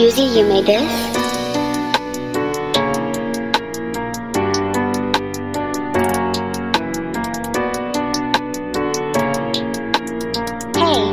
Yuzi, 0.00 0.32
you 0.32 0.48
made 0.48 0.64
this? 0.64 0.80
Hey, 10.72 11.04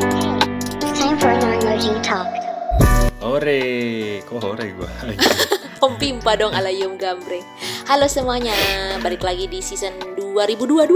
it's 0.79 0.95
time 0.95 1.19
for 1.19 1.35
talk. 1.99 2.31
Ore, 3.19 3.59
kok 4.23 4.39
ore 4.39 4.71
gua? 4.71 4.87
Om 5.83 5.99
Pimpa 5.99 6.39
dong 6.39 6.55
ala 6.55 6.71
Yum 6.71 6.95
Gambreng 6.95 7.43
Halo 7.91 8.07
semuanya, 8.07 8.55
balik 9.03 9.19
lagi 9.19 9.51
di 9.51 9.59
season 9.59 9.99
2022 10.15 10.95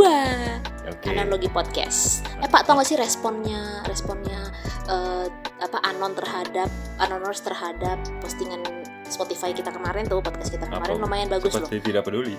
Oke. 0.89 1.11
Analogi 1.11 1.51
Podcast 1.51 2.23
Eh 2.39 2.47
Pak, 2.47 2.65
tau 2.65 2.79
gak 2.79 2.87
sih 2.87 2.97
responnya 2.97 3.83
Responnya 3.85 4.47
eh, 4.89 5.27
Anon 6.01 6.17
terhadap 6.17 6.69
Anoners 6.97 7.45
terhadap 7.45 8.01
postingan 8.25 8.65
Spotify 9.05 9.53
kita 9.53 9.69
kemarin 9.69 10.09
tuh 10.09 10.17
Podcast 10.25 10.49
kita 10.49 10.65
kemarin 10.65 10.97
Apa? 10.97 11.05
lumayan 11.05 11.29
bagus 11.29 11.53
loh 11.53 11.69
Seperti 11.69 11.93
tidak 11.93 12.09
peduli. 12.09 12.33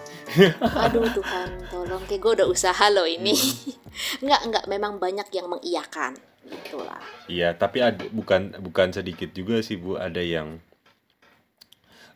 Aduh 0.82 1.06
Tuhan, 1.14 1.70
tolong 1.70 2.02
Kayak 2.10 2.20
gue 2.26 2.32
udah 2.42 2.48
usaha 2.50 2.84
loh 2.90 3.06
ini 3.06 3.38
Hmm. 3.92 4.24
Enggak, 4.24 4.40
enggak, 4.48 4.64
memang 4.72 4.92
banyak 4.96 5.28
yang 5.36 5.46
mengiyakan 5.52 6.16
Itulah 6.48 6.96
Iya, 7.28 7.52
tapi 7.54 7.84
ada, 7.84 8.02
bukan 8.08 8.56
bukan 8.64 8.88
sedikit 8.88 9.30
juga 9.36 9.60
sih 9.60 9.76
Bu, 9.76 10.00
ada 10.00 10.24
yang 10.24 10.58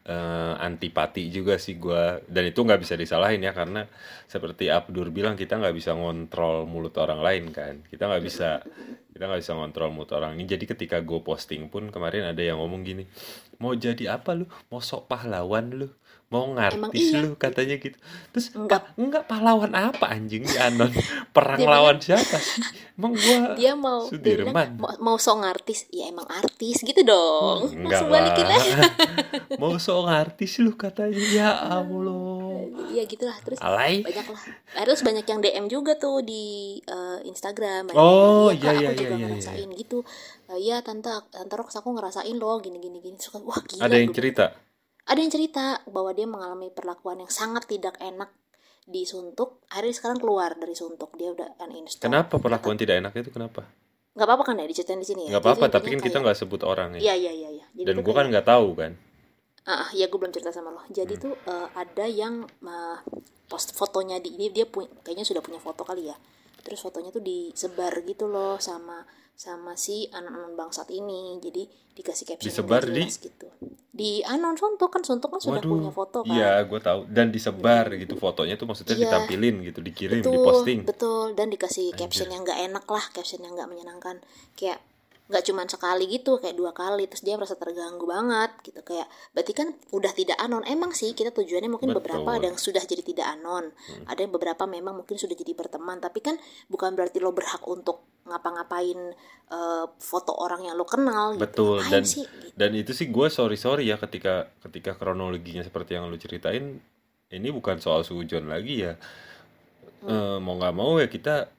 eh, 0.08 0.55
antipati 0.56 1.28
juga 1.28 1.60
sih 1.60 1.77
gua 1.77 2.16
dan 2.24 2.48
itu 2.48 2.64
nggak 2.64 2.80
bisa 2.80 2.97
disalahin 2.97 3.44
ya 3.44 3.52
karena 3.52 3.84
seperti 4.24 4.72
Abdur 4.72 5.12
bilang 5.12 5.36
kita 5.36 5.60
nggak 5.60 5.77
bisa 5.77 5.92
ngontrol 5.92 6.64
mulut 6.64 6.97
orang 6.97 7.20
lain 7.20 7.44
kan 7.53 7.84
kita 7.92 8.08
nggak 8.08 8.25
bisa 8.25 8.64
kita 9.17 9.33
nggak 9.33 9.41
bisa 9.41 9.56
ngontrol 9.56 9.89
mulut 9.97 10.12
orang 10.12 10.36
ini. 10.36 10.45
Jadi 10.45 10.69
ketika 10.69 11.00
gue 11.00 11.25
posting 11.25 11.72
pun 11.72 11.89
kemarin 11.89 12.28
ada 12.28 12.42
yang 12.45 12.61
ngomong 12.61 12.84
gini 12.84 13.09
mau 13.56 13.72
jadi 13.72 14.20
apa 14.20 14.36
lu? 14.36 14.45
Mau 14.69 14.84
sok 14.84 15.09
pahlawan 15.09 15.72
lu? 15.72 15.89
Mau 16.27 16.53
ngartis 16.53 17.17
iya. 17.17 17.22
lu? 17.25 17.39
Katanya 17.41 17.81
gitu. 17.81 17.97
Terus 18.34 18.53
Enggak. 18.53 18.92
enggak 18.98 19.25
enggak 19.25 19.25
pahlawan 19.25 19.72
apa 19.72 20.05
anjing? 20.12 20.44
Di 20.44 20.59
anon 20.61 20.92
perang 21.34 21.56
Dia 21.56 21.70
lawan 21.70 21.97
siapa 21.97 22.37
sih? 22.37 22.61
Emang 22.98 23.17
gua 23.17 23.39
dia 23.59 23.72
mau 23.72 24.05
dia 24.11 24.20
bilang, 24.37 24.53
Sudirman 24.53 24.69
mau, 24.77 24.92
mau 25.00 25.17
song 25.17 25.47
artis 25.48 25.89
ya 25.89 26.12
emang 26.12 26.28
artis 26.28 26.84
gitu 26.84 27.00
dong. 27.00 27.72
Hmm, 27.72 27.89
Enggak 27.89 28.05
langsung 28.05 28.11
balikin 28.12 28.48
aja. 28.53 28.77
Mau 29.62 29.81
seorang 29.81 30.28
artis 30.28 30.61
lu 30.61 30.77
katanya. 30.77 31.25
Ya 31.33 31.50
Allah. 31.56 32.45
Iya 32.87 33.03
gitulah 33.05 33.37
terus 33.39 33.59
Alay. 33.59 34.01
banyak 34.01 34.27
lah 34.27 34.43
terus 34.79 35.01
banyak 35.01 35.25
yang 35.25 35.41
DM 35.41 35.67
juga 35.67 35.95
tuh 35.95 36.21
di 36.21 36.45
eh, 36.81 37.19
Instagram 37.25 37.93
Oh, 37.93 38.49
iya, 38.49 38.73
iya, 38.73 38.89
aku 38.89 38.97
juga 38.97 39.07
iya, 39.07 39.17
iya, 39.17 39.27
ngerasain 39.29 39.69
gitu 39.75 39.99
Eh, 40.47 40.59
iya 40.61 40.77
tante 40.81 41.09
tante 41.27 41.53
Rox 41.53 41.75
aku 41.75 41.91
ngerasain 41.91 42.34
loh 42.34 42.57
gini 42.57 42.79
gini 42.79 42.99
gini 42.99 43.17
kan, 43.17 43.43
wah 43.43 43.59
gila 43.59 43.83
Ada 43.83 43.97
yang 43.97 44.09
gua 44.09 44.17
cerita. 44.17 44.45
ada 45.05 45.19
yang 45.19 45.31
cerita 45.31 45.65
bahwa 45.87 46.11
dia 46.11 46.25
mengalami 46.25 46.69
perlakuan 46.69 47.19
yang 47.19 47.31
sangat 47.31 47.65
tidak 47.65 47.95
enak 47.99 48.31
di 48.83 49.03
suntuk 49.03 49.67
akhirnya 49.69 49.93
sekarang 49.93 50.19
keluar 50.19 50.55
dari 50.55 50.73
suntuk 50.73 51.15
dia 51.15 51.31
udah 51.31 51.59
uninstall 51.61 52.07
Kenapa 52.07 52.34
perlakuan 52.37 52.77
tidak 52.77 53.01
enak 53.01 53.12
itu 53.15 53.31
kenapa? 53.31 53.67
nggak 54.12 54.25
apa-apa 54.25 54.45
kan 54.47 54.57
ya 54.57 54.65
diceritain 54.65 54.97
di 54.97 55.05
sini 55.05 55.23
ya 55.23 55.31
Nggak 55.31 55.43
apa-apa, 55.45 55.67
tapi 55.69 55.89
kan 55.91 56.01
kita 56.01 56.19
nggak 56.19 56.39
sebut 56.39 56.62
orang 56.62 56.97
ya. 56.97 57.01
iya 57.03 57.15
iya 57.15 57.33
iya 57.34 57.51
iya 57.53 57.65
Jadi 57.69 57.84
Dan 57.84 58.01
gua 58.01 58.15
kan 58.15 58.27
nggak 58.27 58.47
tahu 58.47 58.69
kan. 58.73 58.93
Ah, 59.67 59.91
ya 59.91 60.06
gue 60.06 60.14
belum 60.14 60.31
cerita 60.31 60.50
sama 60.50 60.70
lo. 60.70 60.83
Jadi 60.89 61.14
Hmm. 61.14 61.22
tuh 61.22 61.34
eh, 61.45 61.69
ada 61.75 62.06
yang 62.06 62.34
eh, 62.47 62.98
post 63.47 63.75
fotonya 63.75 64.19
di 64.19 64.34
ini 64.34 64.48
dia 64.48 64.64
punya 64.64 64.86
kayaknya 65.03 65.22
sudah 65.22 65.42
punya 65.42 65.59
foto 65.59 65.83
kali 65.83 66.06
ya. 66.06 66.17
Terus 66.62 66.78
fotonya 66.81 67.11
tuh 67.11 67.20
disebar 67.20 67.94
gitu 68.03 68.27
loh 68.27 68.59
sama 68.59 69.06
sama 69.37 69.77
si 69.77 70.09
anon-anon 70.09 70.54
bangsat 70.54 70.88
ini. 70.91 71.37
Jadi 71.38 71.66
dikasih 71.93 72.25
caption 72.27 72.47
Disebar 72.47 72.82
di? 72.84 73.04
gitu. 73.04 73.47
Di 73.91 74.21
anon 74.22 74.54
Sontok 74.54 74.88
kan 74.91 75.03
Sontok 75.03 75.37
kan 75.37 75.41
sudah 75.41 75.62
punya 75.62 75.91
foto 75.91 76.21
kan. 76.22 76.31
Iya, 76.31 76.62
gue 76.62 76.81
tahu. 76.81 77.00
Dan 77.06 77.31
disebar 77.31 77.91
gitu 77.93 78.15
fotonya 78.15 78.54
tuh 78.54 78.65
maksudnya 78.65 78.93
Iya. 78.93 79.03
ditampilin 79.09 79.65
gitu, 79.65 79.81
dikirim, 79.81 80.21
betul, 80.21 80.34
diposting. 80.37 80.78
betul 80.84 81.27
dan 81.33 81.48
dikasih 81.48 81.91
caption 81.93 82.28
yang 82.28 82.44
nggak 82.44 82.60
enak 82.62 82.84
lah, 82.84 83.04
caption 83.10 83.41
yang 83.41 83.54
nggak 83.54 83.66
menyenangkan. 83.66 84.21
Kayak 84.53 84.78
nggak 85.26 85.42
cuma 85.42 85.66
sekali 85.66 86.06
gitu 86.06 86.38
kayak 86.38 86.54
dua 86.54 86.70
kali 86.70 87.10
terus 87.10 87.26
dia 87.26 87.34
merasa 87.34 87.59
terganggu 87.59 88.06
banget 88.06 88.50
gitu 88.62 88.81
kayak 88.87 89.10
berarti 89.34 89.53
kan 89.59 89.69
udah 89.91 90.12
tidak 90.14 90.38
anon 90.38 90.62
emang 90.62 90.94
sih 90.94 91.10
kita 91.19 91.34
tujuannya 91.34 91.66
mungkin 91.66 91.91
Betul. 91.91 91.98
beberapa 91.98 92.38
ada 92.38 92.47
yang 92.47 92.59
sudah 92.59 92.78
jadi 92.78 93.03
tidak 93.03 93.26
anon 93.34 93.75
ada 94.06 94.20
yang 94.22 94.31
beberapa 94.31 94.70
memang 94.70 95.03
mungkin 95.03 95.19
sudah 95.19 95.34
jadi 95.34 95.59
berteman 95.59 95.98
tapi 95.98 96.22
kan 96.22 96.38
bukan 96.70 96.94
berarti 96.94 97.19
lo 97.19 97.34
berhak 97.34 97.66
untuk 97.66 98.06
ngapa-ngapain 98.26 98.98
eh, 99.50 99.84
foto 99.98 100.34
orang 100.34 100.66
yang 100.66 100.75
lo 100.78 100.86
kenal 100.86 101.34
gitu. 101.34 101.42
Betul 101.42 101.78
Ngapain 101.82 101.92
dan 101.94 102.03
sih? 102.06 102.25
Gitu. 102.26 102.54
dan 102.54 102.70
itu 102.78 102.92
sih 102.94 103.06
gue 103.10 103.26
sorry 103.26 103.59
sorry 103.59 103.91
ya 103.91 103.98
ketika 103.98 104.54
ketika 104.62 104.94
kronologinya 104.94 105.66
seperti 105.66 105.98
yang 105.98 106.06
lu 106.06 106.19
ceritain 106.19 106.78
ini 107.34 107.48
bukan 107.50 107.82
soal 107.82 108.06
sujon 108.06 108.47
lagi 108.47 108.86
ya 108.86 108.94
Hmm. 110.06 110.12
Eh, 110.12 110.38
mau 110.38 110.54
nggak 110.54 110.75
mau 110.76 111.00
ya 111.00 111.09
kita 111.09 111.50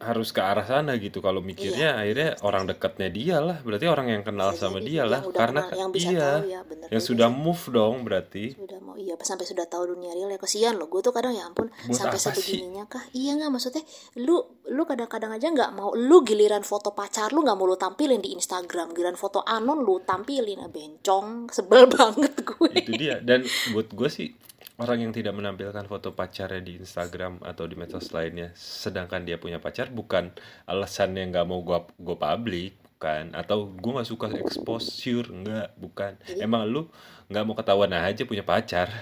harus 0.00 0.32
ke 0.32 0.40
arah 0.40 0.64
sana 0.64 0.96
gitu. 0.96 1.20
Kalau 1.20 1.44
mikirnya 1.44 2.00
akhirnya 2.00 2.40
orang 2.40 2.64
dekatnya 2.64 3.08
dia 3.12 3.36
lah. 3.38 3.60
Berarti 3.60 3.84
orang 3.84 4.08
yang 4.08 4.22
kenal 4.24 4.56
Bisa 4.56 4.66
sama 4.66 4.80
jadi 4.80 4.88
dia 4.88 5.02
lah. 5.04 5.20
karena 5.28 5.60
kenal, 5.68 5.78
yang 5.78 5.90
bisa 5.92 6.08
iya 6.10 6.28
tahu 6.40 6.44
ya 6.48 6.60
bener 6.64 6.86
yang 6.88 7.02
juga 7.04 7.08
sudah 7.12 7.28
move 7.28 7.62
dong 7.68 7.94
berarti. 8.02 8.44
Sudah 8.56 8.78
mau 8.80 8.96
iya 8.96 9.14
sampai 9.20 9.44
sudah 9.44 9.66
tahu 9.68 9.92
dunia 9.92 10.16
real 10.16 10.32
ya 10.32 10.40
kesian 10.40 10.80
loh. 10.80 10.88
Gue 10.88 11.04
tuh 11.04 11.12
kadang 11.12 11.36
ya 11.36 11.44
ampun 11.44 11.68
Buat 11.68 11.92
sampai 11.94 12.18
sih? 12.18 12.24
sebegininya 12.32 12.84
kah? 12.88 13.04
Iya 13.12 13.36
nggak 13.36 13.50
maksudnya 13.52 13.84
lu 14.18 14.36
lu 14.72 14.82
kadang-kadang 14.88 15.36
aja 15.36 15.46
nggak 15.52 15.70
mau 15.76 15.92
lu 15.92 16.24
giliran 16.24 16.64
foto 16.64 16.96
pacar 16.96 17.30
lu 17.36 17.44
nggak 17.44 17.56
mau 17.60 17.68
lu 17.68 17.76
tampilin 17.76 18.24
di 18.24 18.32
Instagram. 18.32 18.96
Giliran 18.96 19.20
foto 19.20 19.44
anon 19.44 19.84
lu 19.84 20.00
tampilin 20.00 20.64
ah 20.64 20.70
bencong 20.72 21.52
sebel 21.52 21.84
banget 21.94 22.40
gue. 22.40 22.70
Itu 22.72 22.92
dia. 22.96 23.20
Dan 23.20 23.44
buat 23.76 23.92
gue 23.92 24.08
sih 24.08 24.32
orang 24.80 25.04
yang 25.04 25.12
tidak 25.12 25.36
menampilkan 25.36 25.84
foto 25.84 26.16
pacarnya 26.16 26.64
di 26.64 26.80
Instagram 26.80 27.44
atau 27.44 27.68
di 27.68 27.76
medsos 27.76 28.10
lainnya 28.16 28.50
sedangkan 28.56 29.28
dia 29.28 29.36
punya 29.36 29.60
pacar 29.60 29.92
bukan 29.92 30.32
alasannya 30.64 31.28
nggak 31.28 31.46
mau 31.46 31.60
gue 31.60 31.78
gue 32.00 32.16
publik 32.16 32.80
bukan. 33.00 33.32
Atau 33.32 33.72
gue 33.72 33.90
nggak 33.96 34.08
suka 34.12 34.28
exposure 34.36 35.32
nggak 35.32 35.80
bukan. 35.80 36.12
Emang 36.36 36.68
lu 36.68 36.84
nggak 37.32 37.44
mau 37.48 37.56
ketahuan 37.56 37.88
aja 37.96 38.28
punya 38.28 38.44
pacar? 38.44 38.92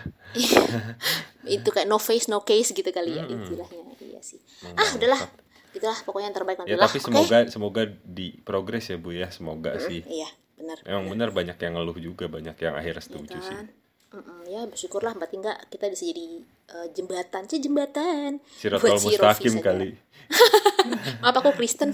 Itu 1.43 1.75
kayak 1.75 1.91
no 1.91 1.99
face 1.99 2.31
no 2.31 2.47
case 2.47 2.71
gitu 2.71 2.87
kali 2.95 3.19
ya 3.19 3.27
istilahnya. 3.27 3.83
Iya 3.99 4.21
sih. 4.23 4.39
Ah 4.79 4.95
udahlah. 4.95 5.23
gitulah 5.69 6.01
pokoknya 6.01 6.33
yang 6.33 6.37
terbaik 6.41 6.59
nanti 6.65 6.73
ya 6.73 6.81
lah 6.81 6.89
tapi 6.89 6.97
semoga 6.97 7.39
semoga 7.45 7.83
di 8.01 8.41
progres 8.41 8.89
ya 8.89 8.97
bu 8.97 9.13
ya. 9.13 9.29
Semoga 9.29 9.77
sih. 9.83 10.01
iya 10.07 10.31
benar. 10.55 10.81
Emang 10.87 11.13
benar 11.13 11.29
banyak 11.35 11.59
yang 11.61 11.77
ngeluh 11.77 11.99
juga 12.01 12.25
banyak 12.31 12.57
yang 12.57 12.75
akhirnya 12.79 13.05
setuju 13.05 13.37
sih. 13.37 13.53
kan 13.53 13.69
Mm-mm, 14.09 14.49
ya 14.49 14.65
bersyukurlah 14.65 15.13
berarti 15.13 15.37
enggak 15.37 15.69
kita 15.69 15.85
bisa 15.87 16.09
jadi 16.09 16.41
eh, 16.41 16.87
jembatan 16.93 17.43
sih 17.45 17.61
jembatan 17.61 18.41
Sirotol 18.51 18.97
buat 18.97 19.01
si 19.03 19.15
Rofi 19.15 19.49
kali 19.59 19.91
Maaf 21.21 21.37
aku 21.37 21.53
Kristen. 21.53 21.89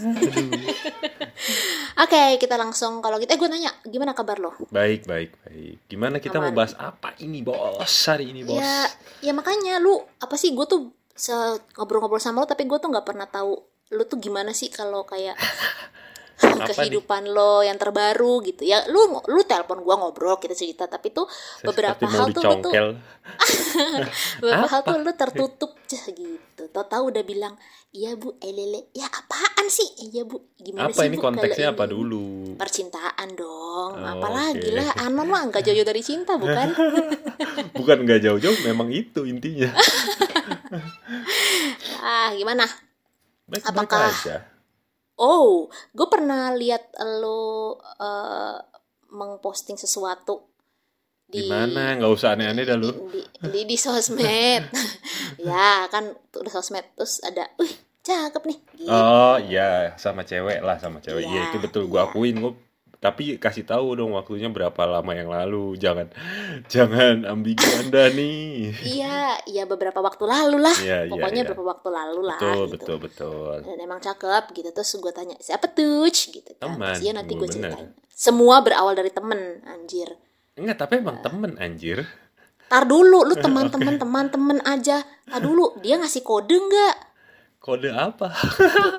Oke, 1.97 2.23
kita 2.37 2.55
langsung 2.55 2.99
kalau 2.99 3.19
gitu. 3.19 3.31
Eh, 3.31 3.39
gue 3.39 3.47
nanya, 3.47 3.71
gimana 3.85 4.11
kabar 4.11 4.39
lo? 4.39 4.55
baik 4.69 5.07
baik 5.07 5.31
baik 5.41 5.77
gimana 5.87 6.19
kita 6.19 6.39
mau 6.39 6.51
bahas 6.51 6.75
apa 6.75 7.15
ini 7.19 7.43
bos 7.43 7.79
hari 8.05 8.31
ini 8.31 8.43
bos 8.43 8.59
Ya, 8.59 8.91
ya 9.21 9.33
makanya 9.33 9.79
lu 9.79 9.99
apa 10.19 10.35
sih? 10.35 10.51
Gue 10.51 10.67
tuh 10.67 10.83
se- 11.09 11.35
ngobrol-ngobrol 11.75 12.19
sama 12.19 12.43
lo, 12.43 12.47
tapi 12.47 12.67
gue 12.67 12.75
tuh 12.77 12.91
nggak 12.91 13.07
pernah 13.07 13.27
tahu 13.27 13.55
lu 13.91 14.03
tuh 14.05 14.19
gimana 14.19 14.51
sih 14.51 14.67
kalau 14.67 15.03
kayak 15.05 15.39
kehidupan 16.78 17.31
lo 17.31 17.62
yang 17.62 17.78
terbaru 17.78 18.43
gitu. 18.43 18.67
Ya 18.67 18.83
lu 18.91 19.21
lu 19.31 19.43
telepon 19.47 19.81
gua 19.87 19.99
ngobrol 20.00 20.37
kita 20.43 20.55
cerita. 20.56 20.91
Tapi 20.91 21.15
tuh 21.15 21.27
Saya 21.31 21.71
beberapa 21.71 22.05
hal 22.11 22.11
tuh 22.11 22.19
lu 22.19 22.34
tuh 22.34 22.43
dicongkel. 22.43 22.89
beberapa 24.42 24.66
hal 24.69 24.81
Apa? 24.83 24.91
tuh 24.91 24.97
lu 25.01 25.13
tertutup 25.15 25.71
cah 25.86 26.04
gitu. 26.10 26.63
Tau 26.75 26.84
tahu 26.86 27.15
udah 27.15 27.22
bilang 27.22 27.54
iya 27.95 28.19
bu 28.19 28.34
eh 28.42 28.51
lele 28.51 28.91
ya 28.91 29.07
apaan 29.07 29.66
sih? 29.71 29.86
Iya 30.10 30.27
bu 30.27 30.42
gimana 30.59 30.91
apa 30.91 31.01
sih 31.03 31.09
ini 31.09 31.16
Bu, 31.16 31.22
konteksnya 31.22 31.66
apa 31.72 31.84
ini?" 31.86 31.92
dulu? 31.95 32.27
Percintaan 32.59 33.28
dong. 33.39 33.92
Oh, 33.95 34.10
apalagi 34.19 34.69
oke. 34.71 34.77
lah 34.77 34.91
anon 35.07 35.27
mah 35.31 35.42
nggak 35.48 35.63
jauh 35.63 35.86
dari 35.86 36.03
cinta 36.03 36.34
bukan? 36.34 36.69
Bukan 37.78 38.07
nggak 38.07 38.22
jauh-jauh 38.22 38.54
memang 38.63 38.89
itu 38.95 39.27
intinya. 39.27 39.75
Ah 41.98 42.31
gimana? 42.34 42.65
Baik 43.51 43.66
Apakah- 43.66 44.09
aja 44.10 44.53
oh 45.21 45.71
gue 45.95 46.07
pernah 46.11 46.51
lihat 46.55 46.95
lo 47.21 47.78
eh, 48.01 48.59
mengposting 49.15 49.78
sesuatu 49.78 50.55
di 51.25 51.49
mana 51.49 51.97
nggak 51.99 52.13
usah 52.13 52.37
aneh-aneh 52.37 52.65
dah 52.69 52.77
lu 52.78 52.91
di, 53.15 53.21
di, 53.51 53.61
di 53.75 53.77
sosmed 53.78 54.71
ya 55.49 55.89
kan 55.89 56.15
udah 56.15 56.53
sosmed 56.53 56.84
terus 56.95 57.19
ada 57.25 57.49
wih 57.59 57.72
cakep 58.05 58.43
nih 58.45 58.59
gitu. 58.84 58.91
oh 58.93 59.37
iya 59.41 59.97
sama 59.97 60.22
cewek 60.28 60.61
lah 60.61 60.77
sama 60.77 61.01
cewek 61.01 61.25
Iya, 61.25 61.33
iya 61.33 61.43
itu 61.49 61.59
betul 61.65 61.89
gua 61.89 62.05
iya. 62.05 62.10
akuin 62.13 62.37
gua 62.39 62.53
tapi 63.04 63.36
kasih 63.36 63.68
tahu 63.68 64.01
dong 64.01 64.16
waktunya 64.16 64.48
berapa 64.48 64.80
lama 64.89 65.12
yang 65.12 65.28
lalu. 65.28 65.77
Jangan 65.77 66.09
jangan 66.72 67.28
ambigu 67.28 67.68
anda 67.84 68.09
nih. 68.09 68.72
Iya 68.97 69.45
iya 69.45 69.62
beberapa 69.68 70.01
waktu 70.01 70.24
lalu 70.24 70.65
lah. 70.65 70.77
Iya, 70.80 71.12
pokoknya 71.12 71.45
iya. 71.45 71.48
beberapa 71.53 71.65
waktu 71.77 71.89
lalu 71.92 72.21
lah 72.24 72.41
betul 72.41 72.56
gitu. 72.65 72.72
betul 72.72 72.97
betul. 73.04 73.56
Dan 73.60 73.77
emang 73.84 74.01
cakep 74.01 74.45
gitu. 74.56 74.68
Terus 74.72 74.91
gue 74.97 75.12
tanya 75.12 75.36
siapa 75.36 75.68
tuh 75.68 76.09
gitu 76.09 76.48
kan. 76.56 76.80
Teman, 76.80 76.97
dia 76.97 77.12
nanti 77.12 77.36
gue 77.36 77.45
ceritain. 77.45 77.92
Semua 78.09 78.65
berawal 78.65 78.97
dari 78.97 79.12
temen 79.12 79.60
anjir. 79.68 80.09
Enggak, 80.57 80.89
tapi 80.89 81.04
emang 81.04 81.21
temen 81.21 81.60
anjir. 81.60 82.09
tar 82.65 82.89
dulu 82.89 83.28
lu 83.28 83.36
teman-teman 83.45 84.00
teman-teman 84.00 84.59
aja. 84.65 85.04
Tar 85.28 85.45
dulu 85.45 85.77
dia 85.84 86.00
ngasih 86.00 86.24
kode 86.24 86.57
nggak 86.57 87.14
Kode 87.65 87.89
apa? 87.89 88.28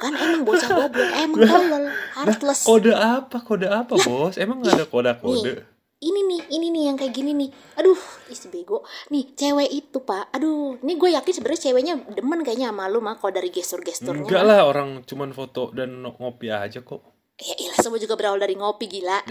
Kan 0.02 0.18
emang 0.18 0.42
bocah 0.42 0.70
goblok 0.82 1.10
emang 1.22 1.38
tolol 1.46 1.86
heartless 2.18 2.66
Kode 2.66 2.98
apa? 2.98 3.38
Kode 3.46 3.70
apa, 3.70 3.94
Bos? 3.94 4.42
Emang 4.42 4.66
nggak 4.66 4.74
ada 4.82 4.86
kode-kode? 4.90 5.76
ini 6.06 6.22
nih 6.28 6.42
ini 6.52 6.68
nih 6.76 6.84
yang 6.92 6.98
kayak 7.00 7.14
gini 7.16 7.32
nih 7.34 7.50
aduh 7.80 7.98
isi 8.28 8.52
bego 8.52 8.84
nih 9.10 9.32
cewek 9.32 9.70
itu 9.72 9.98
pak 10.04 10.28
aduh 10.36 10.76
ini 10.84 11.00
gue 11.00 11.10
yakin 11.16 11.34
sebenarnya 11.34 11.62
ceweknya 11.72 11.94
demen 12.14 12.44
kayaknya 12.44 12.70
sama 12.70 12.86
lu 12.92 13.00
mah 13.00 13.16
kalau 13.16 13.32
dari 13.32 13.50
gestur-gesturnya 13.50 14.28
Enggak 14.28 14.44
lah, 14.44 14.68
orang 14.68 15.02
cuman 15.08 15.32
foto 15.32 15.72
dan 15.72 16.04
ngopi 16.04 16.52
aja 16.52 16.84
kok. 16.84 17.02
ya 17.36 17.56
ilah 17.58 17.80
semua 17.80 18.00
juga 18.00 18.20
berawal 18.20 18.40
dari 18.40 18.60
ngopi 18.60 18.86
gila 18.92 19.24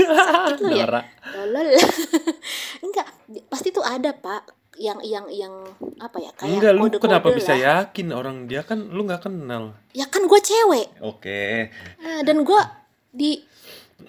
lu 0.62 0.70
ya? 0.72 0.86
Tolol 1.30 1.68
enggak 2.86 3.06
pasti 3.50 3.74
tuh 3.74 3.82
ada 3.82 4.14
pak 4.14 4.61
yang 4.74 4.98
yang 5.02 5.28
yang 5.28 5.54
apa 5.98 6.16
ya 6.16 6.30
kayak 6.32 6.48
Enggak, 6.48 6.72
lu 6.72 6.82
kode-kode 6.86 7.02
kenapa 7.02 7.28
bisa 7.30 7.52
lah. 7.52 7.60
yakin 7.84 8.08
orang 8.10 8.36
dia 8.44 8.62
kan 8.62 8.78
lu 8.80 9.02
nggak 9.02 9.22
kenal? 9.22 9.76
ya 9.90 10.06
kan 10.06 10.24
gue 10.24 10.40
cewek 10.40 10.86
Oke. 10.98 11.68
Eh, 11.98 12.20
dan 12.22 12.40
gue 12.40 12.60
di 13.10 13.36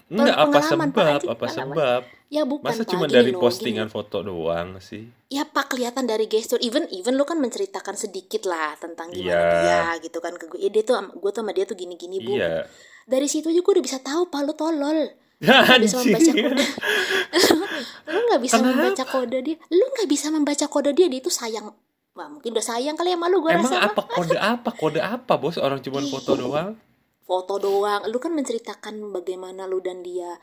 Enggak 0.10 0.34
apa 0.36 0.50
Pak, 0.50 0.64
sebab? 0.66 1.20
Apa 1.30 1.46
sebab? 1.48 2.02
ya 2.28 2.42
bukan 2.44 2.66
Masa 2.66 2.82
cuma 2.82 3.06
dari 3.06 3.30
loh, 3.30 3.38
postingan 3.40 3.86
gini. 3.86 3.94
foto 3.94 4.18
doang 4.20 4.80
sih? 4.80 5.06
ya 5.28 5.44
pak 5.44 5.70
kelihatan 5.70 6.04
dari 6.04 6.26
gestur 6.26 6.58
even 6.60 6.90
even 6.90 7.14
lu 7.14 7.24
kan 7.24 7.38
menceritakan 7.38 7.94
sedikit 7.94 8.44
lah 8.44 8.74
tentang 8.76 9.10
gimana 9.10 9.34
Iya. 9.34 9.54
dia 9.60 9.82
gitu 10.02 10.18
kan 10.18 10.34
ke 10.34 10.46
gue 10.48 10.60
ya, 10.60 10.70
dia 10.70 10.82
tuh 10.82 10.98
gue 11.12 11.30
tuh 11.30 11.42
sama 11.42 11.52
dia 11.52 11.64
tuh 11.64 11.74
gini 11.74 11.94
gini 11.94 12.18
bu 12.18 12.34
Iya. 12.34 12.66
dari 13.04 13.26
situ 13.26 13.48
aja 13.48 13.60
gue 13.60 13.72
udah 13.72 13.86
bisa 13.86 13.98
tahu 14.00 14.26
pak 14.28 14.42
lu 14.42 14.54
tolol 14.54 15.14
nggak 15.44 15.82
bisa 15.84 15.96
membaca 16.00 16.32
kode. 16.32 16.66
Lu 18.14 18.20
nggak 18.30 18.42
bisa 18.42 18.56
Kenapa? 18.58 18.70
membaca 18.72 19.04
kode 19.04 19.38
dia. 19.44 19.58
Lu 19.68 19.86
nggak 19.92 20.10
bisa 20.10 20.28
membaca 20.32 20.66
kode 20.72 20.92
dia. 20.96 21.08
Dia 21.12 21.20
itu 21.20 21.32
sayang. 21.32 21.68
Wah, 22.14 22.28
mungkin 22.30 22.54
udah 22.54 22.66
sayang 22.66 22.94
kali 22.94 23.12
ya 23.12 23.18
malu 23.18 23.42
gue 23.42 23.52
Emang 23.52 23.66
rasa 23.66 23.90
apa? 23.90 24.02
Kode 24.06 24.38
apa? 24.38 24.70
Kode 24.72 25.02
apa, 25.02 25.34
Bos? 25.36 25.58
Orang 25.58 25.82
cuma 25.82 26.00
foto 26.06 26.38
doang? 26.38 26.78
foto 27.24 27.58
doang. 27.58 28.06
Lu 28.12 28.20
kan 28.20 28.36
menceritakan 28.36 29.16
bagaimana 29.16 29.66
lu 29.66 29.80
dan 29.80 30.04
dia 30.04 30.38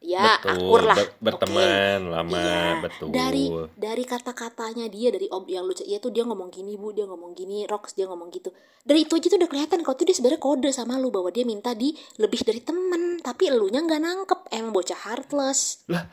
ya 0.00 0.40
betul. 0.40 0.50
akur 0.50 0.80
lah 0.82 0.96
ber- 0.96 1.12
berteman 1.20 2.00
lama, 2.08 2.32
Iya, 2.34 2.80
betul. 2.80 3.08
dari 3.10 3.44
dari 3.74 4.02
kata-katanya 4.02 4.88
dia 4.88 5.08
dari 5.08 5.28
ob 5.28 5.44
yang 5.44 5.62
lu 5.62 5.76
ya 5.76 5.96
tuh 5.96 6.08
dia 6.08 6.22
ngomong 6.22 6.48
gini 6.48 6.74
bu 6.74 6.90
dia 6.90 7.04
ngomong 7.04 7.32
gini 7.32 7.64
Rox 7.64 7.92
dia 7.92 8.04
ngomong 8.04 8.28
gitu 8.30 8.48
dari 8.80 9.04
itu 9.04 9.12
aja 9.12 9.28
tuh 9.28 9.36
udah 9.36 9.46
kelihatan 9.46 9.80
kalau 9.80 9.92
tuh 9.94 10.04
dia 10.04 10.12
sebenarnya 10.12 10.38
kode 10.38 10.70
sama 10.70 10.96
lu 10.96 11.08
bahwa 11.08 11.28
dia 11.28 11.44
minta 11.44 11.70
di 11.72 11.92
lebih 12.16 12.40
dari 12.40 12.60
temen 12.60 13.20
tapi 13.20 13.46
elunya 13.46 13.78
nggak 13.78 14.00
nangkep 14.00 14.40
emang 14.50 14.72
bocah 14.72 14.98
heartless 15.02 15.84
Lah, 15.86 16.08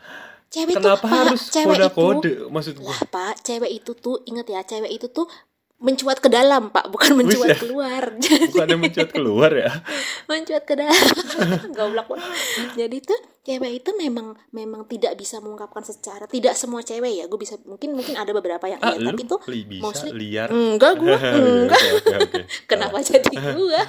cewek 0.48 0.76
Kenapa 0.76 1.00
tuh 1.00 1.02
Pak, 1.02 1.12
harus 1.24 1.42
cewek 1.48 1.76
kode-kode? 1.78 2.28
itu 2.28 2.46
Maksud 2.48 2.76
gua. 2.78 2.88
lah 2.90 3.00
pak 3.06 3.34
cewek 3.42 3.72
itu 3.74 3.92
tuh 3.94 4.20
inget 4.26 4.48
ya 4.48 4.62
cewek 4.62 4.92
itu 4.94 5.08
tuh 5.08 5.32
mencuat 5.78 6.18
ke 6.18 6.26
dalam 6.28 6.70
pak 6.70 6.90
bukan 6.90 7.14
mencuat 7.16 7.54
Buset. 7.54 7.62
keluar 7.62 8.04
Bukannya 8.50 8.78
mencuat 8.80 9.10
keluar 9.10 9.52
ya? 9.52 9.70
mencuat 10.32 10.64
ke 10.64 10.74
dalam 10.74 11.06
goblok 11.78 12.08
banget. 12.10 12.34
jadi 12.74 12.98
tuh 13.00 13.20
cewek 13.44 13.72
itu 13.78 13.90
memang 13.94 14.34
memang 14.50 14.84
tidak 14.86 15.14
bisa 15.14 15.38
mengungkapkan 15.38 15.80
secara 15.82 16.26
tidak 16.26 16.54
semua 16.54 16.82
cewek 16.82 17.14
ya 17.16 17.26
gue 17.26 17.38
bisa 17.38 17.62
mungkin 17.64 17.94
mungkin 17.94 18.14
ada 18.14 18.30
beberapa 18.32 18.66
yang 18.66 18.82
Ah, 18.82 18.94
iya 18.94 19.06
tapi 19.08 19.24
tuh 19.24 19.38
bisa 19.46 19.80
mostly- 19.80 20.12
liar. 20.14 20.50
enggak 20.50 20.98
gue 20.98 21.14
enggak 21.14 21.82
oke, 21.96 22.16
oke. 22.20 22.42
kenapa 22.66 22.98
jadi 23.00 23.30
gue 23.30 23.82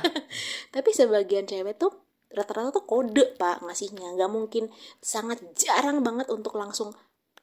tapi 0.68 0.90
sebagian 0.92 1.44
cewek 1.44 1.74
tuh 1.74 1.90
rata-rata 2.28 2.68
tuh 2.70 2.84
kode 2.84 3.34
pak 3.34 3.64
ngasihnya 3.64 4.12
nggak 4.12 4.28
mungkin 4.28 4.68
sangat 5.00 5.40
jarang 5.54 6.04
banget 6.04 6.28
untuk 6.28 6.52
langsung 6.54 6.92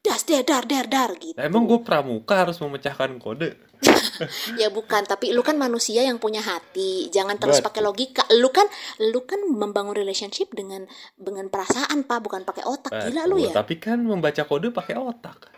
das 0.06 0.22
dar 0.30 0.46
dar 0.46 0.64
dar 0.70 0.86
dar 0.86 1.12
gitu. 1.18 1.34
Lah, 1.34 1.50
emang 1.50 1.66
gue 1.66 1.82
pramuka 1.82 2.46
harus 2.46 2.62
memecahkan 2.62 3.18
kode? 3.18 3.58
ya 4.62 4.70
bukan. 4.70 5.02
Tapi 5.10 5.34
lu 5.34 5.42
kan 5.42 5.58
manusia 5.58 6.06
yang 6.06 6.22
punya 6.22 6.46
hati. 6.46 7.10
Jangan 7.10 7.42
terus 7.42 7.60
Betul. 7.60 7.68
pakai 7.74 7.82
logika. 7.82 8.24
Lu 8.38 8.54
kan 8.54 8.70
lu 9.02 9.26
kan 9.26 9.42
membangun 9.42 9.98
relationship 9.98 10.54
dengan 10.54 10.86
dengan 11.18 11.50
perasaan 11.50 12.06
pak. 12.06 12.20
Bukan 12.22 12.46
pakai 12.46 12.64
otak. 12.70 12.94
Gila 12.94 13.26
lu 13.26 13.42
Betul, 13.42 13.48
ya. 13.50 13.52
Tapi 13.58 13.76
kan 13.82 13.98
membaca 14.06 14.42
kode 14.46 14.70
pakai 14.70 14.96
otak. 15.02 15.52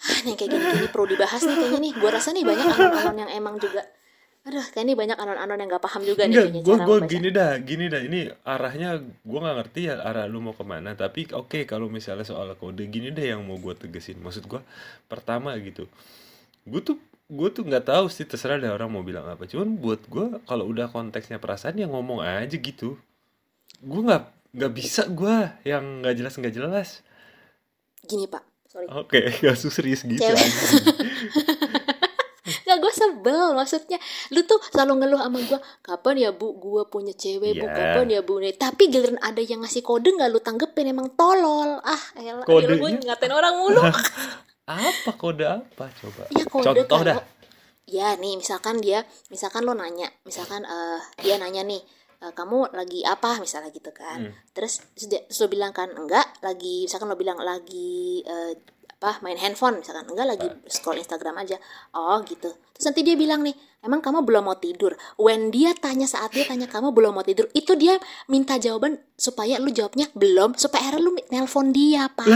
ah 0.00 0.20
nih 0.24 0.32
kayak 0.32 0.48
gini 0.56 0.64
gini 0.64 0.88
perlu 0.88 1.12
dibahas 1.12 1.44
nih 1.44 1.54
kayaknya 1.54 1.78
nih. 1.78 1.92
Gua 2.00 2.10
rasa 2.10 2.32
nih 2.32 2.44
banyak 2.44 2.66
anon-anon 2.72 3.16
yang 3.20 3.30
emang 3.36 3.60
juga 3.60 3.84
aduh 4.40 4.64
kayak 4.72 4.84
ini 4.88 4.94
banyak 4.96 5.18
anon-anon 5.20 5.60
yang 5.60 5.68
gak 5.68 5.84
paham 5.84 6.02
juga 6.02 6.24
nih 6.24 6.48
Enggak, 6.48 6.64
gue 6.64 6.76
gue 6.88 6.98
gini 7.12 7.28
dah, 7.28 7.52
gini 7.60 7.84
dah. 7.92 8.00
Ini 8.00 8.20
arahnya 8.40 8.90
gue 9.00 9.38
nggak 9.44 9.56
ngerti 9.60 9.80
ya 9.92 10.00
arah 10.00 10.24
lu 10.24 10.40
mau 10.40 10.56
ke 10.56 10.64
mana. 10.64 10.96
Tapi 10.96 11.28
oke 11.36 11.68
kalau 11.68 11.92
misalnya 11.92 12.24
soal 12.24 12.48
kode 12.56 12.88
gini 12.88 13.12
deh 13.12 13.36
yang 13.36 13.44
mau 13.44 13.60
gue 13.60 13.76
tegesin. 13.76 14.16
Maksud 14.16 14.48
gue 14.48 14.60
pertama 15.12 15.52
gitu, 15.60 15.84
gue 16.64 16.80
tuh 16.80 16.96
gue 17.30 17.48
tuh 17.52 17.62
nggak 17.68 17.84
tahu 17.92 18.10
sih 18.10 18.24
terserah 18.26 18.56
deh 18.58 18.72
orang 18.72 18.88
mau 18.88 19.04
bilang 19.04 19.28
apa. 19.28 19.44
Cuman 19.44 19.76
buat 19.76 20.08
gue 20.08 20.40
kalau 20.48 20.64
udah 20.66 20.88
konteksnya 20.88 21.36
perasaan 21.36 21.76
ya 21.76 21.86
ngomong 21.86 22.24
aja 22.24 22.56
gitu. 22.56 22.96
Gue 23.84 24.00
nggak 24.08 24.24
nggak 24.56 24.72
bisa 24.72 25.06
gue 25.06 25.36
yang 25.68 26.00
nggak 26.02 26.16
jelas 26.16 26.34
nggak 26.40 26.54
jelas. 26.56 26.88
gini 28.08 28.24
pak 28.26 28.42
sorry 28.70 28.86
Oke, 28.90 29.20
gak 29.44 29.58
serius 29.60 30.02
gitu. 30.08 30.24
Cewek. 32.70 32.72
anjing. 32.72 32.72
Gak 32.72 32.78
gue 32.80 32.92
sebel 32.92 33.44
maksudnya 33.52 33.98
Lu 34.28 34.40
tuh 34.42 34.62
selalu 34.64 34.92
ngeluh 34.96 35.20
sama 35.20 35.38
gue 35.40 35.58
Kapan 35.80 36.14
ya 36.16 36.30
bu 36.30 36.54
gue 36.54 36.82
punya 36.86 37.12
cewek 37.12 37.52
bu 37.52 37.64
Iya. 37.64 37.74
Kapan 37.74 38.06
ya 38.08 38.20
bu 38.20 38.34
Nih, 38.36 38.54
Tapi 38.54 38.82
giliran 38.86 39.18
ada 39.18 39.38
yang 39.38 39.60
ngasih 39.60 39.80
kode 39.80 40.10
gak 40.12 40.28
lu 40.28 40.38
tanggepin 40.38 40.86
Emang 40.88 41.10
tolol 41.12 41.78
Ah 41.80 42.02
elah 42.16 42.46
gue 42.46 42.60
ngatain 43.00 43.32
orang 43.32 43.54
mulu 43.56 43.82
apa 44.70 45.10
kode 45.12 45.42
apa 45.42 45.84
coba? 45.92 46.22
Ya 46.30 46.44
kode 46.44 46.64
Contoh 46.64 46.86
kalau- 46.88 47.06
dah. 47.10 47.18
Ya 47.84 48.14
nih 48.14 48.34
misalkan 48.34 48.78
dia 48.78 49.02
Misalkan 49.26 49.62
lo 49.62 49.72
nanya 49.72 50.06
Misalkan 50.22 50.62
eh, 50.62 50.98
dia 51.18 51.34
nanya 51.36 51.62
nih 51.62 51.82
eh, 52.20 52.30
kamu 52.30 52.70
lagi 52.70 53.02
apa 53.02 53.36
misalnya 53.36 53.68
gitu 53.68 53.90
kan 53.90 54.20
Hmm. 54.20 54.34
terus 54.52 54.84
terus, 54.92 55.08
dia, 55.08 55.20
terus 55.24 55.40
lo 55.40 55.48
bilang 55.48 55.72
kan 55.72 55.88
enggak 55.88 56.22
lagi 56.38 56.84
misalkan 56.84 57.08
lo 57.08 57.16
bilang 57.16 57.40
lagi 57.40 58.20
eh, 58.22 58.52
apa 59.00 59.16
main 59.24 59.40
handphone 59.40 59.80
misalkan. 59.80 60.04
Enggak 60.12 60.28
lagi 60.36 60.44
scroll 60.68 61.00
Instagram 61.00 61.40
aja. 61.40 61.56
Oh 61.96 62.20
gitu. 62.28 62.52
Terus 62.52 62.84
nanti 62.84 63.00
dia 63.00 63.16
bilang 63.16 63.40
nih 63.40 63.56
emang 63.80 64.04
kamu 64.04 64.28
belum 64.28 64.44
mau 64.44 64.60
tidur? 64.60 64.92
When 65.16 65.48
dia 65.48 65.72
tanya 65.72 66.04
saat 66.04 66.36
dia 66.36 66.44
tanya 66.44 66.68
kamu 66.68 66.92
belum 66.92 67.16
mau 67.16 67.24
tidur? 67.24 67.48
Itu 67.56 67.80
dia 67.80 67.96
minta 68.28 68.60
jawaban 68.60 69.00
supaya 69.16 69.56
lu 69.56 69.72
jawabnya 69.72 70.12
belum 70.12 70.52
supaya 70.60 70.92
akhirnya 70.92 71.00
lu 71.00 71.12
nelpon 71.32 71.72
dia 71.72 72.12
pak. 72.12 72.28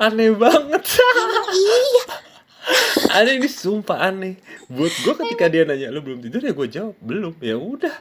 Aneh 0.00 0.32
banget. 0.32 0.82
emang 0.88 1.48
iya. 1.52 2.04
Aneh 3.12 3.36
ini 3.36 3.48
sumpah 3.52 4.08
aneh. 4.08 4.40
Buat 4.72 4.96
gue 5.04 5.14
ketika 5.20 5.52
dia 5.52 5.68
nanya 5.68 5.92
lu 5.92 6.00
belum 6.00 6.24
tidur? 6.24 6.40
Ya 6.40 6.56
gue 6.56 6.68
jawab 6.72 6.96
belum. 7.04 7.36
Ya 7.44 7.60
udah. 7.60 7.92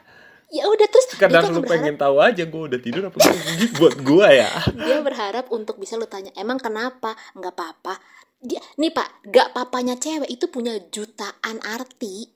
Ya 0.47 0.63
udah 0.65 0.85
terus 0.85 1.05
tuh 1.07 1.17
lu 1.49 1.59
berharap- 1.59 1.71
pengen 1.71 1.95
tahu 1.95 2.15
aja 2.17 2.43
gue 2.43 2.61
udah 2.67 2.79
tidur 2.79 3.03
apa. 3.05 3.17
Gitu 3.55 3.75
buat 3.75 3.95
gue 3.97 4.27
ya. 4.35 4.49
dia 4.75 4.99
berharap 4.99 5.45
untuk 5.49 5.75
bisa 5.75 5.95
lu 5.95 6.05
tanya 6.05 6.29
emang 6.33 6.57
kenapa 6.57 7.13
nggak 7.33 7.51
apa-apa 7.51 7.97
dia 8.37 8.61
nih 8.75 8.89
pak 8.89 9.25
nggak 9.25 9.47
papanya 9.51 9.95
cewek 9.95 10.29
itu 10.29 10.45
punya 10.47 10.77
jutaan 10.85 11.57
arti 11.65 12.29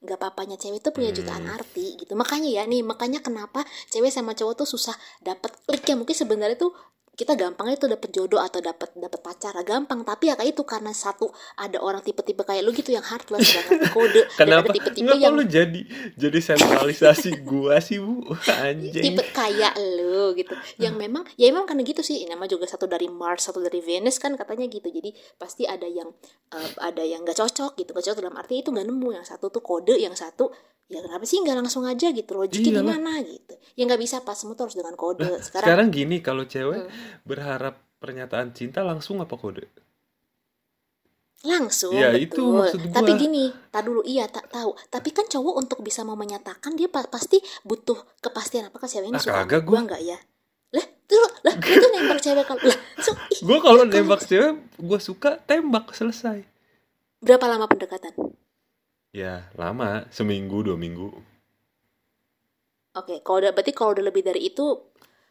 nggak 0.00 0.16
papanya 0.18 0.56
cewek 0.56 0.80
itu 0.80 0.90
punya 0.90 1.10
jutaan 1.10 1.44
Hmm. 1.44 1.54
arti 1.54 1.96
gitu 1.96 2.12
makanya 2.12 2.48
ya 2.50 2.62
nih 2.62 2.80
makanya 2.80 3.20
kenapa 3.20 3.60
cewek 3.88 4.08
sama 4.08 4.32
cowok 4.32 4.54
tuh 4.56 4.68
susah 4.68 4.92
dapat 5.20 5.52
klik 5.64 5.80
ya 5.82 5.94
mungkin 5.94 6.12
sebenarnya 6.12 6.56
tuh 6.56 6.72
kita 7.14 7.38
gampangnya 7.38 7.78
tuh 7.78 7.88
dapet 7.90 8.10
jodoh 8.10 8.42
atau 8.42 8.58
dapat 8.58 8.90
dapat 8.98 9.20
pacar 9.22 9.54
gampang. 9.62 10.02
Tapi 10.02 10.30
ya 10.30 10.34
kayak 10.34 10.58
itu 10.58 10.62
karena 10.66 10.90
satu 10.90 11.30
ada 11.54 11.78
orang 11.78 12.02
tipe-tipe 12.02 12.42
kayak 12.42 12.62
lu 12.66 12.74
gitu 12.74 12.90
yang 12.90 13.06
heartless 13.06 13.54
gak 13.54 13.64
ngerti 13.70 13.88
kode 13.94 14.20
dan 14.34 14.36
Kenapa? 14.42 14.66
ada 14.66 14.74
tipe-tipe 14.74 15.06
Kenapa 15.06 15.22
yang 15.22 15.34
lu 15.38 15.44
jadi 15.46 15.80
jadi 16.18 16.38
sentralisasi 16.42 17.30
gua 17.46 17.78
sih 17.78 18.02
bu? 18.02 18.34
Anjing. 18.66 19.02
tipe 19.02 19.22
kayak 19.30 19.78
lu 19.78 20.34
gitu. 20.34 20.54
Yang 20.82 20.94
memang 20.98 21.22
ya 21.38 21.46
emang 21.48 21.64
karena 21.64 21.86
gitu 21.86 22.02
sih. 22.02 22.26
Nama 22.26 22.44
juga 22.50 22.66
satu 22.66 22.90
dari 22.90 23.06
Mars 23.06 23.46
satu 23.46 23.62
dari 23.62 23.78
Venus 23.78 24.18
kan 24.18 24.34
katanya 24.34 24.66
gitu. 24.66 24.90
Jadi 24.90 25.14
pasti 25.38 25.64
ada 25.64 25.86
yang 25.86 26.10
eh, 26.50 26.70
ada 26.82 27.06
yang 27.06 27.22
nggak 27.22 27.38
cocok 27.38 27.78
gitu. 27.78 27.94
Nggak 27.94 28.04
cocok 28.10 28.22
dalam 28.26 28.36
arti 28.36 28.60
itu 28.60 28.74
nggak 28.74 28.86
nemu. 28.90 29.08
Yang 29.22 29.26
satu 29.30 29.54
tuh 29.54 29.62
kode 29.62 29.94
yang 29.94 30.18
satu 30.18 30.50
ya 30.86 31.00
kenapa 31.00 31.24
sih 31.24 31.38
nggak 31.38 31.56
langsung 31.56 31.84
aja 31.84 32.08
gitu 32.08 32.30
logiknya 32.32 32.70
Iyalah. 32.70 32.82
gimana 32.84 33.12
gitu 33.20 33.54
ya 33.72 33.82
nggak 33.82 33.98
bisa 33.98 34.16
pas 34.20 34.34
semua 34.34 34.52
tuh 34.52 34.64
harus 34.64 34.76
dengan 34.76 34.94
kode 34.94 35.24
sekarang, 35.40 35.66
Sekarang 35.66 35.88
gini 35.90 36.16
kalau 36.18 36.44
cewek 36.44 36.82
Hmm. 36.82 36.92
berharap 37.22 37.74
pernyataan 37.96 38.50
cinta 38.50 38.80
langsung 38.80 39.16
apa 39.18 39.32
kode? 39.34 39.64
langsung 41.42 41.92
Ya, 41.92 42.08
betul 42.08 42.24
itu 42.24 42.44
maksud 42.54 42.80
gua. 42.82 42.94
tapi 42.94 43.10
gini 43.14 43.44
tak 43.68 43.84
dulu 43.84 44.00
iya 44.02 44.24
tak 44.26 44.48
tahu 44.48 44.72
tapi 44.88 45.08
kan 45.10 45.24
cowok 45.26 45.54
untuk 45.58 45.78
bisa 45.80 46.00
mau 46.00 46.14
menyatakan 46.14 46.72
dia 46.72 46.86
pa- 46.86 47.04
pasti 47.06 47.36
butuh 47.62 48.00
kepastian 48.18 48.64
apakah 48.66 48.84
cewek 48.86 49.08
ini 49.08 49.16
Ah, 49.16 49.20
suka 49.20 49.36
sama 49.38 49.48
gua. 49.50 49.60
gua 49.62 49.80
nggak 49.84 50.02
ya 50.02 50.18
lah 50.70 50.86
terus 51.02 51.32
lah 51.40 51.54
itu 51.70 51.86
nembak 51.90 52.18
cewek 52.18 52.44
kalau 52.44 52.60
lah 52.62 52.78
so, 52.98 53.12
ih, 53.28 53.40
Gue 53.42 53.58
kalau 53.58 53.76
Kalau- 53.78 53.88
nembak 53.90 54.20
cewek 54.22 54.52
gue 54.74 54.98
suka 54.98 55.36
tembak 55.42 55.84
selesai. 55.90 56.48
berapa 57.20 57.44
lama 57.46 57.64
pendekatan 57.66 58.12
Ya 59.14 59.46
lama. 59.54 60.10
Seminggu 60.10 60.66
dua 60.66 60.74
minggu. 60.74 61.14
Oke, 62.94 63.22
kalau 63.22 63.42
udah 63.42 63.50
berarti 63.54 63.70
kalau 63.70 63.90
udah 63.94 64.04
lebih 64.06 64.22
dari 64.22 64.50
itu 64.50 64.66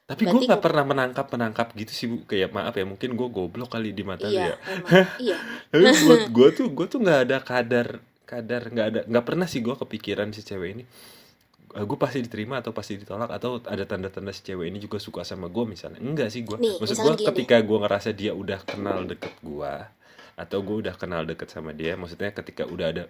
Tapi 0.03 0.27
gue 0.27 0.35
nggak 0.35 0.59
gua- 0.59 0.65
pernah 0.67 0.83
menangkap 0.83 1.27
menangkap 1.31 1.67
gitu 1.75 1.91
sih 1.91 2.07
bu. 2.07 2.23
Kayak 2.23 2.51
maaf 2.51 2.75
ya 2.75 2.83
mungkin 2.83 3.15
gue 3.15 3.27
goblok 3.29 3.71
kali 3.71 3.91
di 3.91 4.03
mata 4.03 4.27
lu 4.27 4.35
iya 4.35 4.51
ya. 4.51 4.55
emang. 4.71 4.91
Iya. 5.23 5.37
Tapi 5.71 5.83
buat 6.03 6.23
gue 6.35 6.47
tuh 6.51 6.67
gue 6.71 6.85
tuh 6.87 6.99
nggak 6.99 7.19
ada 7.27 7.37
kadar 7.39 7.87
kadar 8.23 8.61
nggak 8.67 8.87
ada 8.87 8.99
nggak 9.07 9.25
pernah 9.25 9.47
sih 9.47 9.59
gue 9.59 9.75
kepikiran 9.75 10.31
si 10.31 10.43
cewek 10.43 10.69
ini. 10.75 10.83
Gue 11.73 11.97
pasti 11.97 12.19
diterima 12.19 12.59
atau 12.59 12.71
pasti 12.71 12.99
ditolak 12.99 13.31
atau 13.31 13.63
ada 13.63 13.83
tanda-tanda 13.83 14.29
si 14.29 14.43
cewek 14.43 14.67
ini 14.67 14.77
juga 14.77 14.99
suka 14.99 15.23
sama 15.23 15.47
gue 15.47 15.63
misalnya. 15.65 15.99
Enggak 15.99 16.31
sih 16.31 16.43
gue 16.43 16.55
maksud 16.59 16.99
gue 16.99 17.13
ketika 17.25 17.59
gue 17.59 17.77
ngerasa 17.79 18.11
dia 18.11 18.31
udah 18.31 18.59
kenal 18.63 19.03
deket 19.03 19.35
gue 19.39 19.73
atau 20.35 20.59
gue 20.59 20.75
udah 20.83 20.95
kenal 20.95 21.23
deket 21.23 21.47
sama 21.47 21.71
dia 21.71 21.93
maksudnya 21.93 22.33
ketika 22.33 22.65
udah 22.65 22.87
ada 22.89 23.03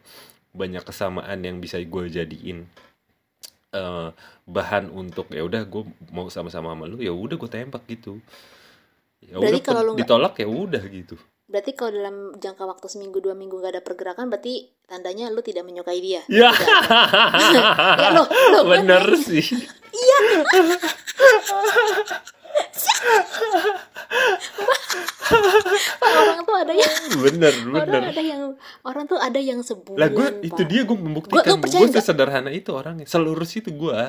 banyak 0.53 0.85
kesamaan 0.85 1.41
yang 1.41 1.57
bisa 1.57 1.81
gue 1.81 2.03
jadiin 2.07 2.69
eh, 3.73 4.09
bahan 4.45 4.93
untuk 4.93 5.27
ya 5.33 5.41
udah 5.41 5.65
gue 5.65 5.83
mau 6.13 6.29
sama-sama 6.29 6.71
sama 6.71 6.85
lu 6.85 7.01
ya 7.01 7.09
udah 7.13 7.35
gue 7.35 7.49
tembak 7.49 7.83
gitu. 7.89 8.21
Ya 9.23 9.39
udah 9.39 9.59
kalau 9.63 9.97
ditolak 9.97 10.37
ya 10.37 10.47
udah 10.47 10.83
gitu. 10.87 11.17
Berarti 11.43 11.75
kalau 11.75 11.91
dalam 11.91 12.15
jangka 12.39 12.63
waktu 12.65 12.87
seminggu 12.87 13.19
dua 13.19 13.35
minggu 13.35 13.59
gak 13.59 13.77
ada 13.77 13.83
pergerakan 13.83 14.31
berarti 14.31 14.71
tandanya 14.87 15.27
lu 15.29 15.43
tidak 15.43 15.67
menyukai 15.67 15.99
dia? 15.99 16.23
Ya, 16.31 16.49
Ya, 18.03 18.09
lo- 18.15 18.29
lo 18.29 18.59
bener 18.69 19.03
sih. 19.19 19.43
Pak, 19.93 20.81
orang 26.03 26.39
tuh 26.43 26.55
ada 26.57 26.73
yang 26.73 26.93
Bener, 27.25 27.53
orang 27.69 27.87
bener. 27.87 28.01
ada 28.09 28.21
yang 28.21 28.41
orang 28.83 29.03
tuh 29.05 29.19
ada 29.21 29.39
yang 29.39 29.59
sebulan 29.61 29.99
Lah 29.99 30.09
gue 30.09 30.27
itu 30.41 30.61
dia 30.65 30.81
gue 30.83 30.97
membuktikan 30.97 31.57
gue 31.61 31.69
nggak? 31.69 32.01
sesederhana 32.01 32.49
itu 32.49 32.69
orangnya, 32.73 33.05
selurus 33.05 33.53
itu 33.57 33.69
gue. 33.69 33.99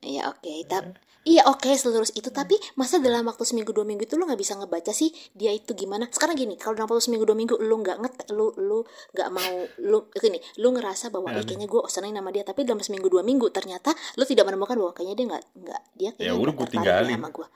Iya 0.00 0.32
oke, 0.32 0.52
tapi 0.64 0.96
iya 1.20 1.44
oke 1.44 1.68
selurus 1.76 2.16
itu 2.16 2.32
tapi 2.32 2.56
masa 2.80 2.96
dalam 2.96 3.28
waktu 3.28 3.44
seminggu 3.44 3.76
dua 3.76 3.84
minggu 3.84 4.08
itu 4.08 4.16
lu 4.16 4.24
nggak 4.24 4.40
bisa 4.40 4.56
ngebaca 4.56 4.88
sih 4.90 5.12
dia 5.36 5.52
itu 5.52 5.76
gimana? 5.76 6.08
Sekarang 6.08 6.32
gini, 6.32 6.56
kalau 6.56 6.72
dalam 6.72 6.88
waktu 6.88 7.04
seminggu 7.04 7.28
dua 7.28 7.36
minggu 7.36 7.60
lu 7.60 7.76
nggak 7.80 7.98
nget, 8.00 8.14
lu 8.32 8.50
lu 8.56 8.80
nggak 9.12 9.28
mau 9.28 9.52
lu 9.84 10.08
gini, 10.16 10.40
lu 10.56 10.72
ngerasa 10.72 11.12
bahwa 11.12 11.28
eh, 11.28 11.40
Aneh. 11.40 11.44
kayaknya 11.44 11.68
gue 11.68 11.80
seneng 11.92 12.16
sama 12.16 12.30
dia, 12.32 12.42
tapi 12.42 12.64
dalam 12.64 12.80
seminggu 12.80 13.12
dua 13.12 13.20
minggu 13.20 13.52
ternyata 13.52 13.92
lu 14.16 14.24
tidak 14.24 14.48
menemukan 14.48 14.76
bahwa 14.80 14.92
kayaknya 14.96 15.14
dia 15.16 15.26
nggak 15.28 15.44
nggak 15.60 15.82
dia 15.94 16.10
kayaknya 16.16 16.32
Ya 16.32 16.32
udah, 16.40 16.52
tertarik 16.56 16.72
tinggalin. 16.72 17.16
sama 17.20 17.28
gue. 17.28 17.46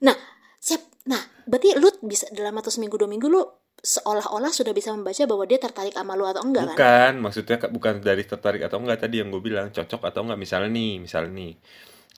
Nah 0.00 0.16
siap, 0.56 0.82
nah 1.04 1.20
berarti 1.44 1.68
lu 1.76 1.88
bisa 2.00 2.24
dalam 2.32 2.56
waktu 2.56 2.72
seminggu 2.72 2.96
dua 2.96 3.08
minggu 3.08 3.28
lu 3.28 3.44
seolah-olah 3.80 4.52
sudah 4.52 4.76
bisa 4.76 4.92
membaca 4.92 5.24
bahwa 5.24 5.44
dia 5.48 5.56
tertarik 5.56 5.96
sama 5.96 6.12
lu 6.12 6.28
atau 6.28 6.44
enggak 6.44 6.72
kan? 6.72 6.76
Bukan, 6.76 7.12
maksudnya 7.24 7.56
bukan 7.68 7.94
dari 8.00 8.24
tertarik 8.24 8.60
atau 8.60 8.76
enggak 8.76 9.08
tadi 9.08 9.20
yang 9.24 9.32
gue 9.32 9.40
bilang 9.40 9.72
cocok 9.72 10.04
atau 10.04 10.20
enggak 10.24 10.36
misalnya 10.36 10.68
nih, 10.68 11.00
misalnya 11.00 11.32
nih. 11.32 11.52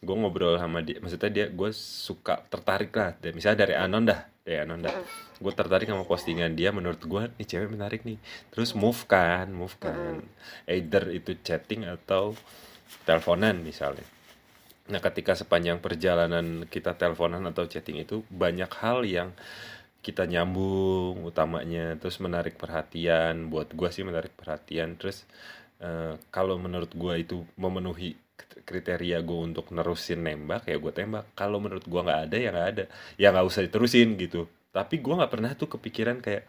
Gue 0.03 0.19
ngobrol 0.19 0.59
sama 0.59 0.83
dia, 0.83 0.99
maksudnya 0.99 1.31
dia 1.31 1.47
gue 1.47 1.71
suka 1.71 2.43
tertarik 2.51 2.91
lah, 2.91 3.15
Dan 3.23 3.39
misalnya 3.39 3.63
dari 3.63 3.75
Anon 3.79 4.03
dah, 4.03 4.27
dari 4.43 4.59
Anon 4.59 4.83
dah. 4.83 4.91
Gue 5.39 5.55
tertarik 5.55 5.87
sama 5.87 6.03
postingan 6.03 6.59
dia, 6.59 6.75
menurut 6.75 6.99
gue 6.99 7.31
nih 7.39 7.47
cewek 7.47 7.71
menarik 7.71 8.03
nih. 8.03 8.19
Terus 8.51 8.75
move 8.75 9.07
kan, 9.07 9.47
move 9.55 9.79
kan. 9.79 10.19
Either 10.67 11.07
itu 11.15 11.39
chatting 11.47 11.87
atau 11.87 12.35
teleponan 13.07 13.63
misalnya. 13.63 14.03
Nah, 14.91 14.99
ketika 14.99 15.39
sepanjang 15.39 15.79
perjalanan 15.79 16.67
kita 16.67 16.99
teleponan 16.99 17.47
atau 17.47 17.71
chatting 17.71 18.03
itu 18.03 18.27
banyak 18.27 18.69
hal 18.83 19.07
yang 19.07 19.31
kita 20.03 20.27
nyambung 20.27 21.23
utamanya, 21.23 21.95
terus 22.03 22.19
menarik 22.19 22.59
perhatian. 22.59 23.47
Buat 23.47 23.71
gua 23.79 23.95
sih 23.95 24.03
menarik 24.03 24.35
perhatian. 24.35 24.99
Terus 24.99 25.23
eh, 25.79 26.19
kalau 26.35 26.59
menurut 26.59 26.91
gua 26.99 27.15
itu 27.15 27.47
memenuhi 27.55 28.19
kriteria 28.63 29.19
gue 29.25 29.39
untuk 29.53 29.73
nerusin 29.73 30.21
nembak 30.21 30.69
ya 30.69 30.77
gue 30.77 30.93
tembak. 30.93 31.33
Kalau 31.33 31.59
menurut 31.59 31.85
gua 31.89 32.05
nggak 32.05 32.21
ada 32.29 32.37
ya 32.37 32.49
nggak 32.53 32.69
ada, 32.77 32.85
ya 33.17 33.27
nggak 33.33 33.47
usah 33.49 33.63
diterusin 33.65 34.15
gitu. 34.21 34.47
Tapi 34.73 35.01
gua 35.01 35.25
nggak 35.25 35.33
pernah 35.33 35.51
tuh 35.57 35.69
kepikiran 35.73 36.21
kayak 36.21 36.45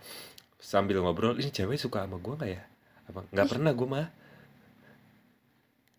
sambil 0.59 1.03
ngobrol 1.03 1.35
ini 1.39 1.51
cewek 1.51 1.79
suka 1.79 2.03
sama 2.03 2.19
gua 2.19 2.35
nggak 2.39 2.51
ya? 2.51 2.61
Apa 3.07 3.19
nggak 3.31 3.47
pernah 3.47 3.71
gua 3.71 3.87
mah. 3.87 4.07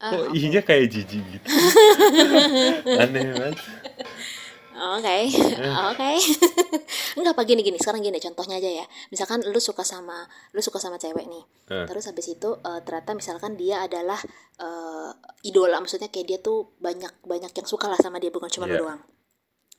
Ah, 0.05 0.11
Kok 0.13 0.37
ihinya 0.37 0.61
kayak 0.61 0.87
jijik 0.93 1.25
gitu. 1.33 1.47
Aneh 3.03 3.25
banget. 3.33 3.57
Oke, 4.75 5.19
oke. 5.95 6.11
Enggak 7.19 7.33
apa 7.39 7.43
gini 7.47 7.63
gini. 7.63 7.79
Sekarang 7.79 8.03
gini 8.03 8.19
contohnya 8.19 8.59
aja 8.59 8.71
ya. 8.83 8.87
Misalkan 9.15 9.47
lu 9.47 9.61
suka 9.63 9.87
sama 9.87 10.27
lu 10.51 10.59
suka 10.59 10.83
sama 10.83 10.99
cewek 10.99 11.31
nih. 11.31 11.45
Eh. 11.71 11.87
Terus 11.87 12.11
habis 12.11 12.27
itu 12.27 12.59
eh, 12.59 12.81
ternyata 12.83 13.15
misalkan 13.15 13.55
dia 13.55 13.87
adalah 13.87 14.19
eh, 14.59 15.11
idola, 15.47 15.79
maksudnya 15.79 16.11
kayak 16.11 16.27
dia 16.27 16.39
tuh 16.43 16.75
banyak 16.83 17.23
banyak 17.23 17.55
yang 17.55 17.67
suka 17.71 17.87
lah 17.87 17.99
sama 18.03 18.19
dia 18.19 18.35
bukan 18.35 18.51
cuma 18.51 18.67
Iya. 18.67 18.83
lu 18.83 18.91
doang. 18.91 19.01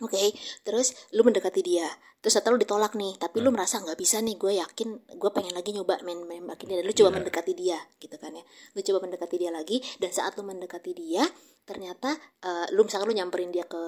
Oke, 0.03 0.35
terus 0.67 0.91
lu 1.15 1.23
mendekati 1.23 1.63
dia, 1.63 1.87
terus 2.19 2.35
atau 2.35 2.51
lu 2.51 2.59
ditolak 2.59 2.99
nih, 2.99 3.15
tapi 3.15 3.39
Hmm. 3.39 3.47
lu 3.47 3.49
merasa 3.55 3.79
nggak 3.79 3.95
bisa 3.95 4.19
nih, 4.19 4.35
gue 4.35 4.59
yakin 4.59 4.89
gue 5.15 5.31
pengen 5.31 5.55
lagi 5.55 5.71
nyoba 5.71 6.03
main 6.03 6.19
main 6.27 6.43
makin 6.43 6.67
dia, 6.67 6.83
lu 6.83 6.91
coba 6.91 7.15
Iya. 7.15 7.15
mendekati 7.23 7.53
dia, 7.55 7.79
gitu 7.95 8.15
kan 8.19 8.35
ya, 8.35 8.43
lu 8.75 8.83
coba 8.83 9.07
mendekati 9.07 9.35
dia 9.39 9.51
lagi, 9.55 9.79
dan 9.97 10.11
saat 10.11 10.35
lu 10.35 10.43
mendekati 10.43 10.91
dia, 10.91 11.23
ternyata 11.63 12.11
eh, 12.43 12.67
lu 12.75 12.83
misalkan 12.83 13.07
lu 13.07 13.15
nyamperin 13.15 13.55
dia 13.55 13.63
ke 13.63 13.79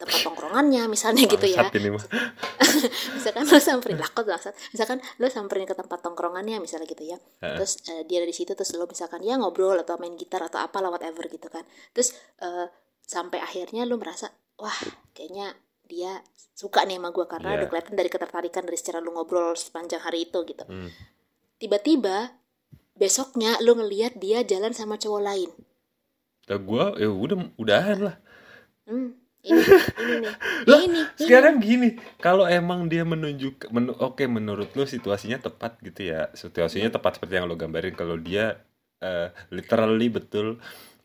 tempat 0.00 0.24
tongkrongannya, 0.24 0.88
misalnya 0.88 1.28
gitu 1.28 1.44
ya, 1.44 1.60
misalkan 3.20 3.44
lo 3.44 3.58
samperin 3.60 4.00
lah 4.00 4.08
kok 4.08 4.24
misalkan 4.72 4.98
lo 5.20 5.28
samperin 5.28 5.68
ke 5.68 5.76
tempat 5.76 6.00
tongkrongannya 6.00 6.56
misalnya 6.56 6.88
gitu 6.88 7.04
ya. 7.04 7.20
Terus 7.60 7.84
eh, 7.84 8.02
dia 8.08 8.24
ada 8.24 8.28
di 8.28 8.32
situ 8.32 8.56
terus 8.56 8.72
lo 8.72 8.88
misalkan 8.88 9.20
ya 9.20 9.36
ngobrol 9.36 9.76
atau 9.76 10.00
main 10.00 10.16
gitar 10.16 10.40
atau 10.40 10.56
apa 10.56 10.80
lah 10.80 10.88
whatever 10.88 11.28
gitu 11.28 11.52
kan. 11.52 11.68
Terus 11.92 12.16
eh, 12.40 12.66
sampai 13.04 13.44
akhirnya 13.44 13.84
lo 13.84 14.00
merasa 14.00 14.32
wah 14.60 14.78
kayaknya 15.10 15.56
dia 15.84 16.22
suka 16.54 16.84
nih 16.84 17.00
sama 17.00 17.10
gue 17.10 17.26
karena 17.26 17.48
Iya. 17.50 17.56
udah 17.58 17.68
kelihatan 17.68 17.94
dari 17.96 18.06
ketertarikan 18.06 18.62
dari 18.62 18.78
secara 18.78 19.00
lo 19.00 19.10
ngobrol 19.10 19.56
sepanjang 19.56 19.98
hari 20.00 20.28
itu 20.28 20.38
gitu 20.44 20.62
Hmm. 20.64 20.92
tiba-tiba 21.56 22.36
besoknya 22.94 23.56
lo 23.58 23.74
ngelihat 23.74 24.16
dia 24.16 24.44
jalan 24.44 24.70
sama 24.70 24.94
cowok 24.94 25.22
lain 25.22 25.50
Lah 26.46 26.58
gua 26.58 26.84
ya 26.94 27.06
udah 27.06 27.46
udahan 27.56 27.98
lah. 28.02 28.16
hmm, 28.84 29.10
ini 29.40 29.60
ini 29.96 30.14
nih 30.18 30.32
Lah, 30.68 30.80
ini 30.82 30.98
ini 30.98 31.00
Sekarang 31.16 31.54
gini, 31.58 31.88
kalau 32.18 32.42
emang 32.44 32.86
dia 32.86 33.06
menunjuk 33.06 33.70
menu- 33.70 33.94
oke 33.96 34.26
menurut 34.26 34.68
lu 34.74 34.82
situasinya 34.84 35.38
tepat 35.38 35.78
gitu 35.80 36.10
ya. 36.10 36.26
Situasinya 36.34 36.90
tepat 36.90 37.16
seperti 37.16 37.38
yang 37.38 37.46
lo 37.46 37.54
gambarin 37.54 37.94
kalau 37.94 38.18
dia 38.18 38.58
eh, 38.98 39.30
literally 39.48 40.10
betul 40.10 40.58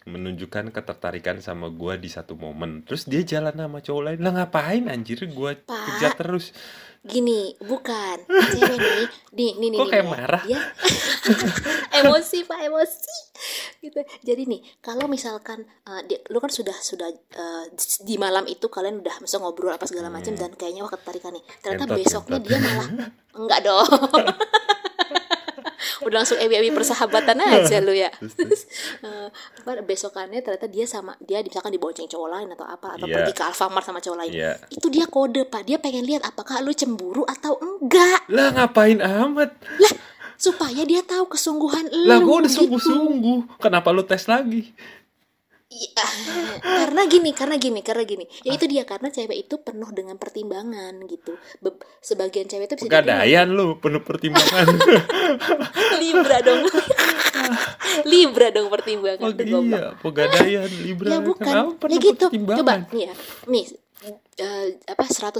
menunjukkan 0.05 0.69
ketertarikan 0.69 1.41
sama 1.41 1.67
gua 1.67 1.97
di 1.97 2.07
satu 2.07 2.38
momen. 2.38 2.85
Terus 2.85 3.05
dia 3.05 3.21
jalan 3.21 3.53
sama 3.53 3.81
cowok 3.81 4.01
lain. 4.05 4.19
Lah 4.21 4.31
ngapain 4.33 4.85
anjir 4.85 5.25
gua 5.29 5.53
Pak. 5.53 5.97
kejar 5.97 6.13
terus. 6.15 6.53
gini 7.05 7.53
bukan 7.62 8.17
cewek 8.25 8.81
nih 8.81 9.05
nih 9.29 9.51
nih 9.62 9.67
nih 9.69 9.77
Kok 9.77 9.85
nih, 9.85 9.93
kayak 9.93 10.05
ya. 10.05 10.09
marah? 10.09 10.41
Dia- 10.50 10.69
emosi 12.01 12.38
pak 12.43 12.59
emosi 12.65 13.13
gitu 13.79 14.01
jadi 14.25 14.41
nih 14.41 14.57
kalau 14.81 15.05
misalkan 15.05 15.69
uh, 15.85 16.01
dia, 16.01 16.17
lu 16.33 16.41
kan 16.41 16.50
sudah 16.50 16.74
sudah 16.74 17.05
uh, 17.38 17.65
di 18.01 18.17
malam 18.17 18.50
itu 18.50 18.65
kalian 18.67 19.05
udah 19.05 19.21
bisa 19.21 19.38
ngobrol 19.38 19.69
apa 19.69 19.85
segala 19.85 20.09
macam 20.09 20.33
dan 20.33 20.50
kayaknya 20.57 20.81
wah 20.81 20.89
ketarikan 20.89 21.38
nih 21.38 21.45
ternyata 21.62 21.85
Entot, 21.85 21.97
besoknya 22.01 22.38
entot. 22.41 22.50
dia 22.50 22.57
malah 22.57 22.88
enggak 23.38 23.59
dong 23.62 23.85
udah 26.05 26.21
langsung 26.21 26.38
ewi-ewi 26.38 26.69
persahabatan 26.69 27.35
aja 27.43 27.77
lu 27.79 27.91
ya 27.91 28.13
Terus, 28.13 28.33
terus 28.35 28.62
uh, 29.01 29.27
apa, 29.59 29.81
besokannya 29.81 30.39
ternyata 30.39 30.65
dia 30.65 30.85
sama 30.85 31.17
dia 31.19 31.41
misalkan 31.41 31.69
dibonceng 31.69 32.05
cowok 32.05 32.29
lain 32.29 32.47
atau 32.50 32.63
apa 32.63 32.95
atau 32.95 33.05
Iya. 33.05 33.15
pergi 33.19 33.33
ke 33.33 33.43
Alfamart 33.43 33.83
sama 33.83 33.97
cowok 33.97 34.17
lain 34.19 34.31
Iya. 34.31 34.51
itu 34.69 34.88
dia 34.88 35.05
kode 35.05 35.41
pak 35.43 35.63
dia 35.63 35.75
pengen 35.75 36.05
lihat 36.05 36.24
apakah 36.24 36.62
lu 36.62 36.71
cemburu 36.71 37.25
atau 37.25 37.57
enggak 37.57 38.21
Lah 38.27 38.53
ngapain 38.53 39.01
amat? 39.01 39.50
lah 39.75 39.93
supaya 40.35 40.83
dia 40.83 41.00
tahu 41.01 41.25
kesungguhan 41.27 41.89
lu 41.89 42.05
Lah 42.05 42.19
gua 42.19 42.35
udah 42.38 42.47
gitu. 42.47 42.59
sungguh-sungguh. 42.62 43.55
Kenapa 43.57 43.89
lu 43.89 44.03
tes 44.03 44.27
lagi? 44.27 44.75
Iya, 45.65 46.05
karena 46.62 47.01
gini, 47.10 47.34
karena 47.34 47.57
gini, 47.57 47.81
karena 47.81 48.05
gini. 48.05 48.25
Ya 48.45 48.53
itu 48.53 48.69
dia 48.69 48.86
karena 48.86 49.10
cewek 49.10 49.34
itu 49.34 49.57
penuh 49.60 49.89
dengan 49.91 50.13
pertimbangan 50.15 50.93
gitu. 51.10 51.36
Be- 51.57 51.81
sebagian 52.00 52.45
cewek 52.45 52.69
itu 52.69 52.75
bisa 52.79 52.86
Pegadaian 52.86 53.50
lu 53.50 53.81
penuh 53.81 54.05
pertimbangan. 54.05 54.65
Libra 56.01 56.38
dong. 56.45 56.69
Libra 58.12 58.48
dong 58.53 58.69
pertimbangan 58.69 59.25
Oh 59.25 59.34
iya, 59.34 59.98
pegadaian 59.98 60.69
Libra. 60.69 61.07
Ya 61.10 61.19
bukan. 61.19 61.43
Kenapa 61.50 61.69
Ya 61.74 61.79
penuh 61.81 62.00
gitu. 62.00 62.25
pertimbangan? 62.29 62.60
Coba 62.62 62.74
nih 62.93 63.03
ya. 63.10 63.13
Nih 63.50 63.63
eh, 64.38 64.67
apa 64.86 65.03
100% 65.03 65.34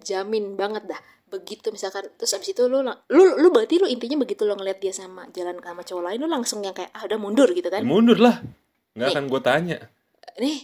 jamin 0.00 0.54
banget 0.54 0.86
dah. 0.86 1.00
Begitu 1.26 1.74
misalkan 1.74 2.06
terus 2.14 2.36
abis 2.36 2.54
itu 2.54 2.70
lu 2.70 2.84
lu 2.84 3.22
lu 3.34 3.48
berarti 3.50 3.82
lu 3.82 3.90
intinya 3.90 4.20
begitu 4.20 4.46
lu 4.46 4.54
ngeliat 4.54 4.78
dia 4.78 4.94
sama 4.94 5.26
jalan 5.34 5.58
sama 5.58 5.82
cowok 5.82 6.02
lain 6.06 6.18
lu 6.22 6.28
langsung 6.28 6.60
yang 6.60 6.76
kayak 6.76 6.92
ah 6.92 7.02
udah 7.02 7.18
mundur 7.18 7.48
gitu 7.50 7.66
Ya 7.66 7.80
kan. 7.80 7.82
mundur 7.82 8.20
lah. 8.20 8.38
Nggak 8.92 9.04
Nih. 9.04 9.14
akan 9.14 9.24
gue 9.26 9.40
tanya. 9.40 9.78
nih 10.34 10.58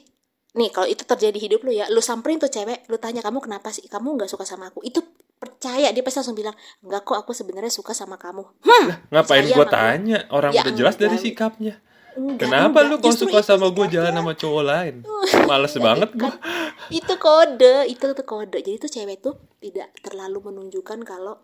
nih 0.50 0.68
kalau 0.70 0.87
itu 0.87 1.02
terjadi 1.02 1.30
di 1.30 1.40
hidup 1.40 1.61
lu 1.61 1.70
ya 1.70 1.87
lu 1.87 2.00
samperin 2.00 2.37
tuh 2.37 2.49
cewek 2.49 2.85
lu 2.87 2.97
tanya 2.97 3.20
kamu 3.20 3.38
kenapa 3.38 3.68
sih 3.68 3.85
kamu 3.85 4.16
nggak 4.16 4.26
suka 4.26 4.42
sama 4.42 4.68
aku 4.68 4.80
itu 4.80 4.99
percaya 5.35 5.88
dia 5.88 6.00
pasti 6.00 6.18
langsung 6.18 6.35
bilang 6.35 6.56
enggak 6.80 7.04
kok 7.04 7.14
aku 7.16 7.30
sebenarnya 7.30 7.68
suka 7.68 7.92
sama 7.92 8.16
kamu 8.16 8.42
hmm 8.58 8.88
Ngapain 9.08 9.44
Percaya 9.44 9.54
gue 9.54 9.66
tanya? 9.68 10.18
Orang 10.28 10.50
Ya 10.50 10.62
udah 10.62 10.73
jelas 10.73 10.97
dari 10.97 11.14
enggak. 11.14 11.25
sikapnya. 11.26 11.75
Enggak, 12.14 12.38
Kenapa 12.42 12.78
enggak. 12.80 12.90
lu 12.90 13.06
Justru 13.06 13.28
suka 13.28 13.40
sama 13.40 13.68
gue 13.68 13.87
jalan 13.88 14.11
sama 14.11 14.32
cowok 14.35 14.62
lain? 14.64 14.94
Males 15.49 15.75
banget 15.78 16.11
gue. 16.12 16.32
itu 16.99 17.12
kode 17.14 17.76
itu 17.87 18.04
tuh 18.08 18.26
kode 18.26 18.58
jadi 18.58 18.76
tuh 18.78 18.90
cewek 18.90 19.18
tuh 19.20 19.37
tidak 19.58 19.92
terlalu 20.00 20.40
menunjukkan 20.42 20.99
kalau 21.02 21.37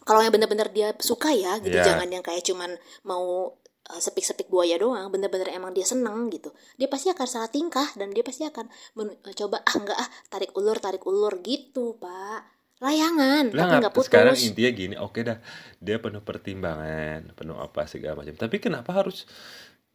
kalau 0.00 0.20
yang 0.20 0.32
bener-bener 0.32 0.66
dia 0.68 0.96
suka 0.96 1.28
ya 1.30 1.60
gitu 1.60 1.70
Iya. 1.70 1.84
jangan 1.86 2.08
yang 2.08 2.24
kayak 2.24 2.40
cuman 2.42 2.72
mau 3.02 3.52
sepik-sepik 3.98 4.46
buaya 4.46 4.78
doang 4.78 5.10
bener-bener 5.10 5.50
emang 5.50 5.74
dia 5.74 5.82
seneng 5.82 6.30
gitu 6.30 6.54
dia 6.78 6.86
pasti 6.86 7.10
akan 7.10 7.26
salah 7.26 7.50
tingkah 7.50 7.88
dan 7.98 8.14
dia 8.14 8.22
pasti 8.22 8.46
akan 8.46 8.70
uh, 9.00 9.34
coba 9.34 9.64
ah 9.66 9.74
enggak 9.74 9.98
ah 9.98 10.08
tarik 10.30 10.54
ulur 10.54 10.78
tarik 10.78 11.02
ulur 11.02 11.42
gitu 11.42 11.98
pak 11.98 12.60
layangan 12.80 13.52
Lah 13.52 13.68
tapi 13.68 13.74
nggak 13.84 13.92
ngap- 13.92 14.06
sekarang 14.08 14.34
putus 14.34 14.48
intinya 14.48 14.70
gini, 14.72 14.94
oke 14.96 15.20
dah, 15.20 15.38
dia 15.84 16.00
penuh 16.00 16.24
pertimbangan, 16.24 17.28
penuh 17.36 17.60
apa 17.60 17.84
segala 17.84 18.16
macam. 18.24 18.32
Tapi 18.40 18.56
kenapa 18.56 18.96
harus 18.96 19.28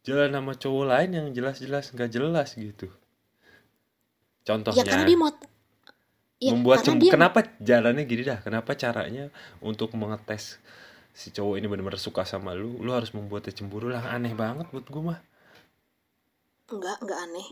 jalan 0.06 0.30
sama 0.30 0.54
cowok 0.54 0.84
lain 0.86 1.10
yang 1.10 1.26
jelas-jelas 1.34 1.90
nggak 1.90 2.10
jelas 2.14 2.54
gitu? 2.54 2.86
Contohnya, 4.46 4.78
ya 4.78 4.84
karena 4.86 5.02
dia 5.02 5.18
mau 5.18 5.34
ya, 6.38 6.50
membuat 6.54 6.86
dia 6.86 7.10
kenapa 7.10 7.42
jalannya 7.58 8.06
gini 8.06 8.22
dah? 8.22 8.38
Kenapa 8.38 8.78
caranya 8.78 9.34
untuk 9.58 9.90
mengetes 9.98 10.62
si 11.16 11.32
cowok 11.32 11.56
ini 11.56 11.66
benar-benar 11.66 11.96
suka 11.98 12.22
sama 12.22 12.52
lu, 12.52 12.76
lu 12.76 12.92
harus 12.92 13.08
membuatnya 13.10 13.50
cemburu 13.50 13.88
lah. 13.88 14.04
Aneh 14.06 14.36
banget 14.36 14.68
buat 14.68 14.84
gue 14.84 15.00
mah. 15.02 15.16
enggak 16.68 16.98
enggak 17.00 17.20
aneh 17.24 17.48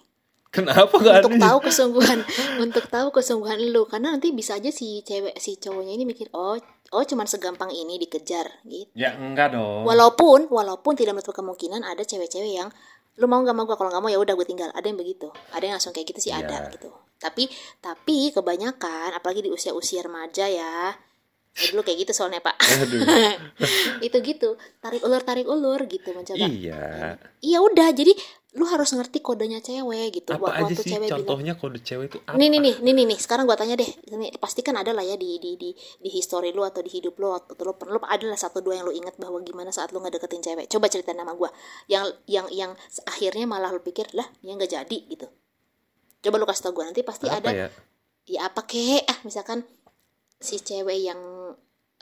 Kenapa 0.51 0.95
gak 0.97 1.15
untuk 1.21 1.33
aneh? 1.33 1.43
tahu 1.43 1.59
kesungguhan 1.63 2.19
untuk 2.61 2.85
tahu 2.87 3.09
kesungguhan 3.11 3.59
lu 3.65 3.87
karena 3.87 4.13
nanti 4.13 4.31
bisa 4.31 4.55
aja 4.55 4.71
si 4.71 5.03
cewek 5.03 5.35
si 5.37 5.57
cowoknya 5.57 5.93
ini 5.93 6.05
mikir 6.05 6.31
oh 6.33 6.55
oh 6.91 7.03
cuman 7.03 7.25
segampang 7.25 7.71
ini 7.71 7.99
dikejar 7.99 8.47
gitu 8.63 8.87
Ya 8.95 9.15
enggak 9.17 9.51
dong. 9.51 9.83
walaupun 9.83 10.47
walaupun 10.49 10.95
tidak 10.95 11.17
menutup 11.17 11.33
kemungkinan 11.33 11.83
ada 11.83 12.03
cewek-cewek 12.03 12.53
yang 12.53 12.71
lu 13.15 13.27
mau 13.27 13.39
nggak 13.41 13.51
mau 13.53 13.65
gue 13.65 13.75
kalau 13.75 13.91
nggak 13.91 13.99
mau 14.01 14.07
ya 14.09 14.19
udah 14.19 14.31
gue 14.33 14.45
tinggal 14.45 14.71
ada 14.71 14.83
yang 14.85 14.95
begitu 14.95 15.27
ada 15.51 15.63
yang 15.65 15.75
langsung 15.75 15.91
kayak 15.91 16.11
gitu 16.11 16.21
sih 16.21 16.33
ada 16.33 16.55
Iya. 16.61 16.71
gitu 16.71 16.91
tapi 17.17 17.47
tapi 17.79 18.31
kebanyakan 18.31 19.11
apalagi 19.13 19.41
di 19.41 19.51
usia-usia 19.51 20.03
remaja 20.03 20.47
ya 20.47 20.95
Ya 21.55 21.71
dulu 21.71 21.87
kayak 21.87 21.99
gitu 22.03 22.13
soalnya 22.13 22.43
pak. 22.43 22.59
Aduh. 22.59 23.07
itu 24.11 24.17
gitu. 24.27 24.59
Tarik 24.83 25.07
ulur 25.07 25.23
tarik 25.23 25.47
ulur 25.47 25.79
gitu 25.87 26.11
mencoba 26.11 26.51
iya. 26.51 27.15
iya 27.39 27.59
udah. 27.63 27.95
Jadi 27.95 28.11
lu 28.55 28.67
harus 28.67 28.91
ngerti 28.95 29.19
kodenya 29.19 29.59
cewek 29.59 30.23
gitu. 30.23 30.31
Apa 30.35 30.51
aja 30.51 30.67
Waktu 30.67 30.83
sih 30.83 30.91
cewek 30.95 31.11
bilang, 31.11 31.27
contohnya 31.27 31.53
kode 31.59 31.79
cewek 31.83 32.07
itu 32.11 32.19
apa? 32.27 32.35
Nih 32.39 32.51
nih 32.55 32.59
nih 32.63 32.75
nih 32.83 33.05
nih. 33.07 33.19
Sekarang 33.19 33.47
gua 33.47 33.55
tanya 33.55 33.75
deh. 33.75 33.87
Ini 33.87 34.35
pasti 34.39 34.67
kan 34.67 34.79
ada 34.79 34.95
lah 34.95 35.03
ya 35.07 35.15
di 35.15 35.43
di 35.43 35.55
di 35.55 35.71
di 35.75 36.09
history 36.11 36.51
lu 36.51 36.63
atau 36.63 36.79
di 36.83 36.91
hidup 36.91 37.19
lu 37.19 37.35
atau 37.35 37.55
lu 37.55 37.75
perlu 37.75 37.99
ada 38.03 38.27
lah 38.27 38.39
satu 38.39 38.63
dua 38.63 38.79
yang 38.79 38.87
lu 38.87 38.95
ingat 38.95 39.15
bahwa 39.19 39.43
gimana 39.43 39.75
saat 39.75 39.91
lu 39.91 39.99
ngedeketin 40.03 40.43
cewek. 40.43 40.67
Coba 40.71 40.87
ceritain 40.87 41.19
sama 41.19 41.35
gua. 41.35 41.51
Yang 41.91 42.19
yang 42.31 42.47
yang 42.51 42.71
akhirnya 43.07 43.47
malah 43.47 43.75
lu 43.75 43.83
pikir 43.83 44.07
lah 44.15 44.27
dia 44.39 44.55
nggak 44.55 44.71
jadi 44.71 44.99
gitu. 45.07 45.27
Coba 46.23 46.35
lu 46.39 46.47
kasih 46.47 46.63
tau 46.67 46.73
gua. 46.75 46.87
Nanti 46.87 47.03
pasti 47.03 47.27
Apa 47.27 47.39
ada 47.43 47.51
ya? 47.51 47.69
ya 48.27 48.41
apa 48.47 48.63
kek? 48.67 49.03
Ah 49.07 49.19
misalkan 49.27 49.67
si 50.41 50.61
cewek 50.61 50.99
yang 51.01 51.21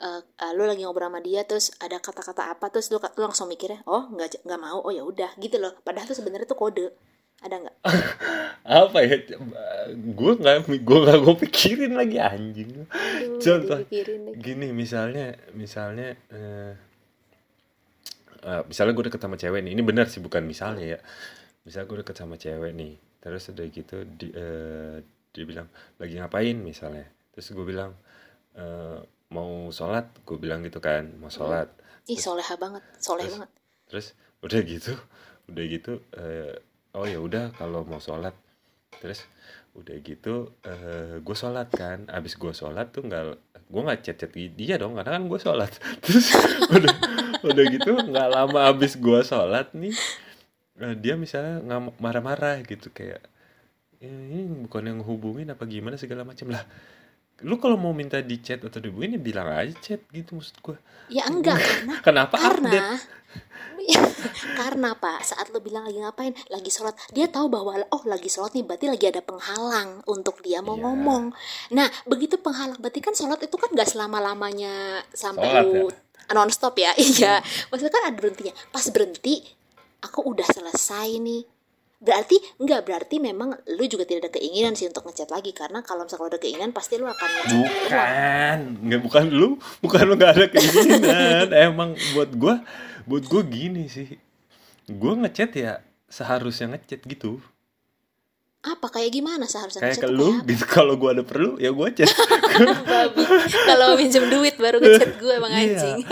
eh, 0.01 0.21
eh, 0.21 0.51
lu 0.57 0.63
lagi 0.67 0.83
ngobrol 0.83 1.09
sama 1.09 1.19
dia 1.23 1.45
terus 1.47 1.71
ada 1.79 1.97
kata-kata 2.01 2.51
apa 2.53 2.67
terus 2.73 2.91
lu, 2.91 2.99
lu 2.99 3.21
langsung 3.23 3.47
mikirnya 3.47 3.85
oh 3.87 4.09
nggak 4.11 4.43
nggak 4.43 4.61
mau 4.61 4.83
oh 4.83 4.91
ya 4.91 5.03
udah 5.05 5.31
gitu 5.39 5.57
loh. 5.61 5.73
Padahal 5.85 6.09
tuh 6.09 6.17
sebenarnya 6.17 6.47
tuh 6.49 6.59
kode. 6.59 6.87
Ada 7.43 7.55
nggak? 7.59 7.75
Apa 8.87 8.97
ya? 9.03 9.19
Gue 10.15 10.31
nggak 10.39 10.63
gue 10.79 10.99
nggak 11.03 11.17
gue 11.19 11.35
pikirin 11.43 11.91
lagi 11.91 12.15
anjing. 12.15 12.87
Aduh, 12.87 13.35
Contoh. 13.43 13.83
gini 14.39 14.71
misalnya 14.71 15.35
misalnya 15.51 16.15
eh, 16.31 16.71
eh, 18.47 18.61
misalnya 18.63 18.93
gue 18.95 19.05
deket 19.11 19.19
sama 19.19 19.35
cewek 19.35 19.59
nih 19.59 19.75
ini 19.75 19.83
benar 19.83 20.07
sih 20.07 20.23
bukan 20.23 20.47
misalnya 20.47 20.95
ya. 20.95 20.99
Misalnya 21.67 21.87
gue 21.91 21.97
deket 22.07 22.15
sama 22.15 22.35
cewek 22.39 22.71
nih 22.71 22.95
terus 23.23 23.47
udah 23.51 23.65
gitu 23.71 23.97
di, 24.03 24.27
eh, 24.35 25.03
dia 25.35 25.43
bilang 25.43 25.67
lagi 25.99 26.15
ngapain? 26.15 26.55
misalnya. 26.63 27.07
Terus 27.35 27.51
gue 27.51 27.65
bilang 27.67 27.91
eh, 28.57 28.99
mau 29.33 29.69
sholat 29.73 30.05
gue 30.25 30.37
bilang 30.37 30.61
gitu 30.61 30.77
kan 30.77 31.09
mau 31.17 31.29
sholat. 31.29 31.69
Ih 32.05 32.19
soleha 32.19 32.53
banget 32.59 32.83
soleh 32.99 33.25
Terus? 33.25 33.33
banget. 33.39 33.49
terus 33.89 34.07
udah 34.43 34.59
gitu 34.65 34.93
udah 35.49 35.63
gitu 35.69 35.93
eh, 36.17 36.53
oh 36.93 37.05
ya 37.09 37.17
udah 37.21 37.53
kalau 37.57 37.81
mau 37.85 38.01
sholat. 38.01 38.35
Terus 39.01 39.25
udah 39.73 39.95
gitu 40.05 40.53
eh 40.63 41.17
gue 41.19 41.35
sholat 41.37 41.67
kan. 41.73 42.05
Abis 42.09 42.37
gue 42.37 42.53
sholat 42.53 42.93
tuh 42.93 43.03
nggak 43.05 43.23
gue 43.73 43.81
nggak 43.81 43.99
chat 44.05 44.17
chat 44.21 44.33
dia 44.33 44.75
dong 44.77 44.93
karena 44.97 45.17
kan 45.17 45.23
gue 45.25 45.39
sholat. 45.41 45.71
Terus 46.05 46.27
udah 46.69 46.93
udah 47.43 47.63
gitu 47.67 47.91
nggak 47.97 48.27
lama 48.31 48.59
abis 48.71 48.95
gue 48.95 49.19
sholat 49.25 49.73
nih 49.75 49.91
eh, 50.79 50.95
dia 50.95 51.13
misalnya 51.19 51.59
nggak 51.59 51.99
marah-marah 51.99 52.61
gitu 52.63 52.87
kayak 52.93 53.19
"Eh, 53.99 54.07
ini 54.09 54.67
bukan 54.67 54.83
yang 54.83 54.99
hubungin 55.03 55.51
apa 55.51 55.63
gimana 55.67 55.95
segala 55.99 56.23
macam 56.23 56.51
lah 56.51 56.63
lu 57.41 57.57
kalau 57.57 57.75
mau 57.75 57.91
minta 57.91 58.21
di 58.21 58.37
chat 58.39 58.61
atau 58.61 58.77
dihubungin 58.77 59.17
ya 59.17 59.21
bilang 59.21 59.49
aja 59.49 59.73
chat 59.81 60.01
gitu 60.13 60.37
maksud 60.37 60.55
gue 60.61 60.77
ya 61.09 61.25
enggak 61.27 61.57
karena 61.57 61.93
kenapa 62.05 62.35
update? 62.37 62.77
Karena 62.77 62.85
karena 64.59 64.89
pak 64.95 65.25
saat 65.25 65.51
lo 65.51 65.59
bilang 65.59 65.83
lagi 65.83 65.99
ngapain? 65.99 66.31
Lagi 66.47 66.71
sholat. 66.71 66.95
Dia 67.11 67.27
tahu 67.27 67.51
bahwa 67.51 67.75
oh 67.91 68.03
lagi 68.07 68.31
sholat 68.31 68.55
nih 68.55 68.63
berarti 68.63 68.87
lagi 68.87 69.05
ada 69.11 69.19
penghalang 69.19 69.99
untuk 70.07 70.39
dia 70.39 70.63
mau 70.63 70.77
Iya. 70.79 70.83
ngomong. 70.87 71.23
Nah 71.75 71.87
begitu 72.07 72.39
penghalang 72.39 72.79
berarti 72.79 73.03
kan 73.03 73.11
sholat 73.11 73.43
itu 73.43 73.55
kan 73.59 73.73
gak 73.75 73.89
selama 73.89 74.23
lamanya 74.23 75.03
sampai 75.11 75.43
Sholat 75.49 75.65
lu 75.67 75.87
non 76.31 76.49
stop 76.53 76.79
ya? 76.79 76.95
Iya. 77.01 77.43
Maksudnya 77.73 77.91
kan 77.91 78.03
ada 78.07 78.15
berhentinya. 78.15 78.53
Pas 78.71 78.85
berhenti 78.87 79.43
aku 79.99 80.31
udah 80.31 80.47
selesai 80.47 81.19
nih 81.19 81.43
berarti 82.03 82.35
enggak 82.59 82.83
berarti 82.83 83.15
memang 83.17 83.55
lu 83.71 83.83
juga 83.87 84.03
tidak 84.03 84.27
ada 84.27 84.31
keinginan 84.35 84.75
sih 84.75 84.85
untuk 84.85 85.07
ngechat 85.07 85.31
lagi 85.31 85.55
karena 85.55 85.79
kalau 85.79 86.03
misalnya 86.03 86.35
ada 86.35 86.37
keinginan 86.37 86.69
pasti 86.69 86.99
lu 86.99 87.07
akan 87.07 87.27
ngechat 87.31 87.55
Bukan, 87.55 88.57
nggak 88.83 89.01
bukan 89.01 89.23
lu, 89.31 89.47
bukan 89.79 90.01
lu 90.03 90.13
nggak 90.13 90.31
ada 90.35 90.45
keinginan. 90.51 91.47
Emang 91.71 91.89
buat 92.11 92.29
gua, 92.35 92.59
buat 93.03 93.23
gua 93.23 93.41
gini 93.41 93.87
sih. 93.87 94.19
Gua 94.85 95.15
ngechat 95.15 95.55
ya 95.55 95.79
seharusnya 96.05 96.75
ngechat 96.75 97.01
gitu. 97.03 97.39
apa 98.63 98.87
kayak 98.87 99.11
gimana 99.11 99.43
seharusnya 99.43 99.83
Kayak 99.83 99.99
ngechat 99.99 100.07
ke 100.07 100.15
lu 100.15 100.27
kayak 100.39 100.47
gitu. 100.47 100.63
Kalau 100.67 100.93
gua 100.95 101.11
ada 101.11 101.23
perlu 101.23 101.55
ya 101.55 101.71
gua 101.71 101.87
chat. 101.91 102.07
kalau 103.67 103.95
minjem 103.95 104.27
duit 104.27 104.55
baru 104.55 104.79
ngechat 104.79 105.11
gue 105.17 105.33
emang 105.35 105.51
Iya. 105.51 105.63
anjing 105.63 105.99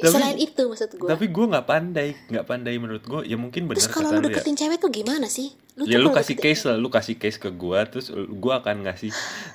Tapi- 0.00 0.12
selain 0.12 0.36
itu 0.36 0.62
maksud 0.64 0.90
gue 0.92 1.08
Tapi 1.08 1.24
gua 1.28 1.46
nggak 1.48 1.66
pandai, 1.66 2.08
nggak 2.24 2.44
pandai 2.44 2.74
menurut 2.76 3.02
gua. 3.02 3.20
Ya 3.22 3.34
mungkin 3.34 3.64
benar 3.64 3.78
terus 3.78 3.90
kalau 3.90 4.10
lu 4.10 4.18
lu 4.18 4.22
ya. 4.22 4.26
deketin 4.32 4.54
cewek 4.54 4.78
tuh 4.78 4.88
gimana 4.88 5.26
sih 5.26 5.52
Ya 5.80 5.96
tuh 5.96 6.00
lu 6.00 6.10
kasih 6.10 6.34
deketin- 6.34 6.54
case 6.54 6.62
lah, 6.64 6.76
lu 6.76 6.88
kasih 6.88 7.14
case 7.16 7.36
ke 7.36 7.50
gua 7.50 7.84
terus 7.84 8.08
gua 8.32 8.58
akan 8.58 8.82
ngasih 8.84 9.10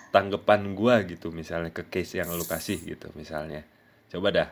tanggapan 0.10 0.72
gua 0.72 1.02
gitu 1.02 1.30
misalnya 1.30 1.70
ke 1.70 1.84
case 1.86 2.16
yang 2.16 2.30
lu 2.30 2.44
kasih 2.44 2.78
gitu 2.78 3.12
misalnya. 3.14 3.64
Coba 4.08 4.30
dah 4.30 4.50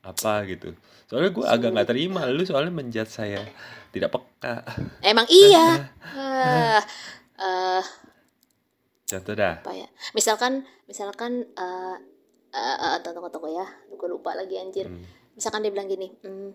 apa 0.00 0.44
gitu. 0.44 0.72
Soalnya 1.04 1.30
gua 1.30 1.46
agak 1.50 1.70
nggak 1.70 1.88
terima 1.88 2.26
lu 2.26 2.42
soalnya 2.42 2.70
menjat 2.70 3.06
saya 3.06 3.42
tidak 3.88 4.10
peka. 4.10 4.62
emang 5.00 5.26
iya 5.26 5.90
Ah, 6.08 6.78
eh, 7.40 7.82
Contoh 9.04 9.32
dah. 9.32 9.58
apa 9.58 9.72
ya 9.72 9.88
misalkan 10.12 10.62
misalkan 10.84 11.40
eh 11.50 11.96
eh, 12.50 12.76
eh, 12.78 12.96
tunggu 13.00 13.26
tunggu 13.26 13.48
ya 13.50 13.64
gue 13.88 14.06
lupa 14.06 14.32
lagi 14.32 14.54
anjir 14.54 14.84
Hmm. 14.84 15.00
Misalkan 15.38 15.62
dia 15.62 15.70
bilang 15.70 15.86
gini 15.86 16.10
"Hmm, 16.20 16.50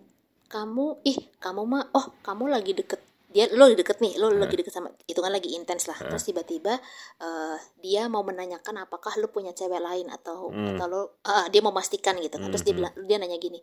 kamu 0.46 1.00
ih 1.02 1.16
kamu 1.40 1.62
mah 1.64 1.84
oh 1.90 2.06
kamu 2.20 2.52
lagi 2.52 2.72
deket 2.72 3.00
dia 3.26 3.50
lo 3.50 3.66
lagi 3.66 3.74
deket 3.74 3.98
nih 3.98 4.14
lo 4.14 4.30
lagi 4.30 4.54
deket 4.54 4.70
sama 4.70 4.92
itu 5.02 5.18
kan 5.18 5.32
lagi 5.32 5.50
intens 5.50 5.88
lah 5.88 5.98
terus 6.06 6.22
tiba-tiba 6.22 6.78
eh, 7.18 7.56
dia 7.80 8.06
mau 8.06 8.22
menanyakan 8.22 8.84
apakah 8.84 9.10
lu 9.18 9.26
punya 9.26 9.50
cewek 9.50 9.80
lain 9.80 10.06
atau 10.06 10.52
Hmm. 10.52 10.76
atau 10.76 10.86
lo 10.86 11.00
ah, 11.24 11.48
dia 11.48 11.58
mau 11.58 11.72
memastikan 11.72 12.14
gitu 12.20 12.36
kan 12.36 12.46
terus 12.46 12.62
dia 12.62 12.70
Mhm. 12.70 12.78
bilang 12.78 12.94
dia 13.02 13.16
nanya 13.18 13.34
gini 13.36 13.58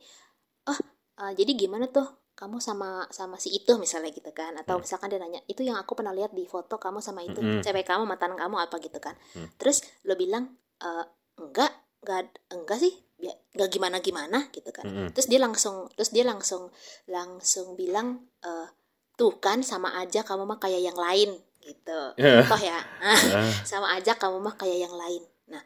oh 0.68 0.80
eh, 1.22 1.32
jadi 1.32 1.52
gimana 1.56 1.88
tuh 1.88 2.04
kamu 2.34 2.58
sama 2.60 3.06
sama 3.12 3.38
si 3.38 3.54
itu 3.54 3.78
misalnya 3.78 4.10
gitu 4.10 4.34
kan 4.34 4.58
atau 4.58 4.76
Hmm. 4.76 4.84
misalkan 4.84 5.08
dia 5.08 5.22
nanya 5.22 5.40
itu 5.46 5.62
yang 5.62 5.78
aku 5.78 5.94
pernah 5.94 6.12
lihat 6.12 6.34
di 6.34 6.44
foto 6.44 6.76
kamu 6.76 7.00
sama 7.00 7.22
itu 7.22 7.40
Mhm. 7.40 7.62
cewek 7.62 7.86
kamu 7.86 8.04
mantan 8.04 8.36
kamu 8.36 8.58
apa 8.60 8.76
gitu 8.76 8.98
kan 8.98 9.16
Hmm. 9.32 9.48
terus 9.56 9.86
lo 10.04 10.18
bilang 10.18 10.52
"Eh, 10.82 11.06
enggak 11.38 11.72
enggak 12.02 12.34
enggak 12.50 12.78
sih 12.82 12.94
ya 13.22 13.34
enggak 13.54 13.70
gimana 13.70 13.98
gimana 14.02 14.50
gitu 14.50 14.70
kan. 14.74 14.86
Mm-mm. 14.90 15.08
terus 15.14 15.30
dia 15.30 15.38
langsung 15.38 15.86
terus 15.94 16.10
dia 16.10 16.26
langsung 16.26 16.74
langsung 17.06 17.78
bilang 17.78 18.26
eh 18.42 18.68
tuh 19.14 19.38
kan 19.38 19.62
sama 19.62 19.94
aja 20.02 20.26
kamu 20.26 20.50
mah 20.50 20.58
kayak 20.58 20.82
yang 20.82 20.98
lain 20.98 21.38
gitu. 21.62 22.00
Ya. 22.18 22.42
toh 22.42 22.58
ya. 22.58 22.82
Ah, 22.98 23.14
Ah, 23.14 23.54
sama 23.70 23.94
aja 23.94 24.18
kamu 24.18 24.42
mah 24.42 24.58
kayak 24.58 24.90
yang 24.90 24.96
lain. 24.98 25.22
Nah 25.54 25.62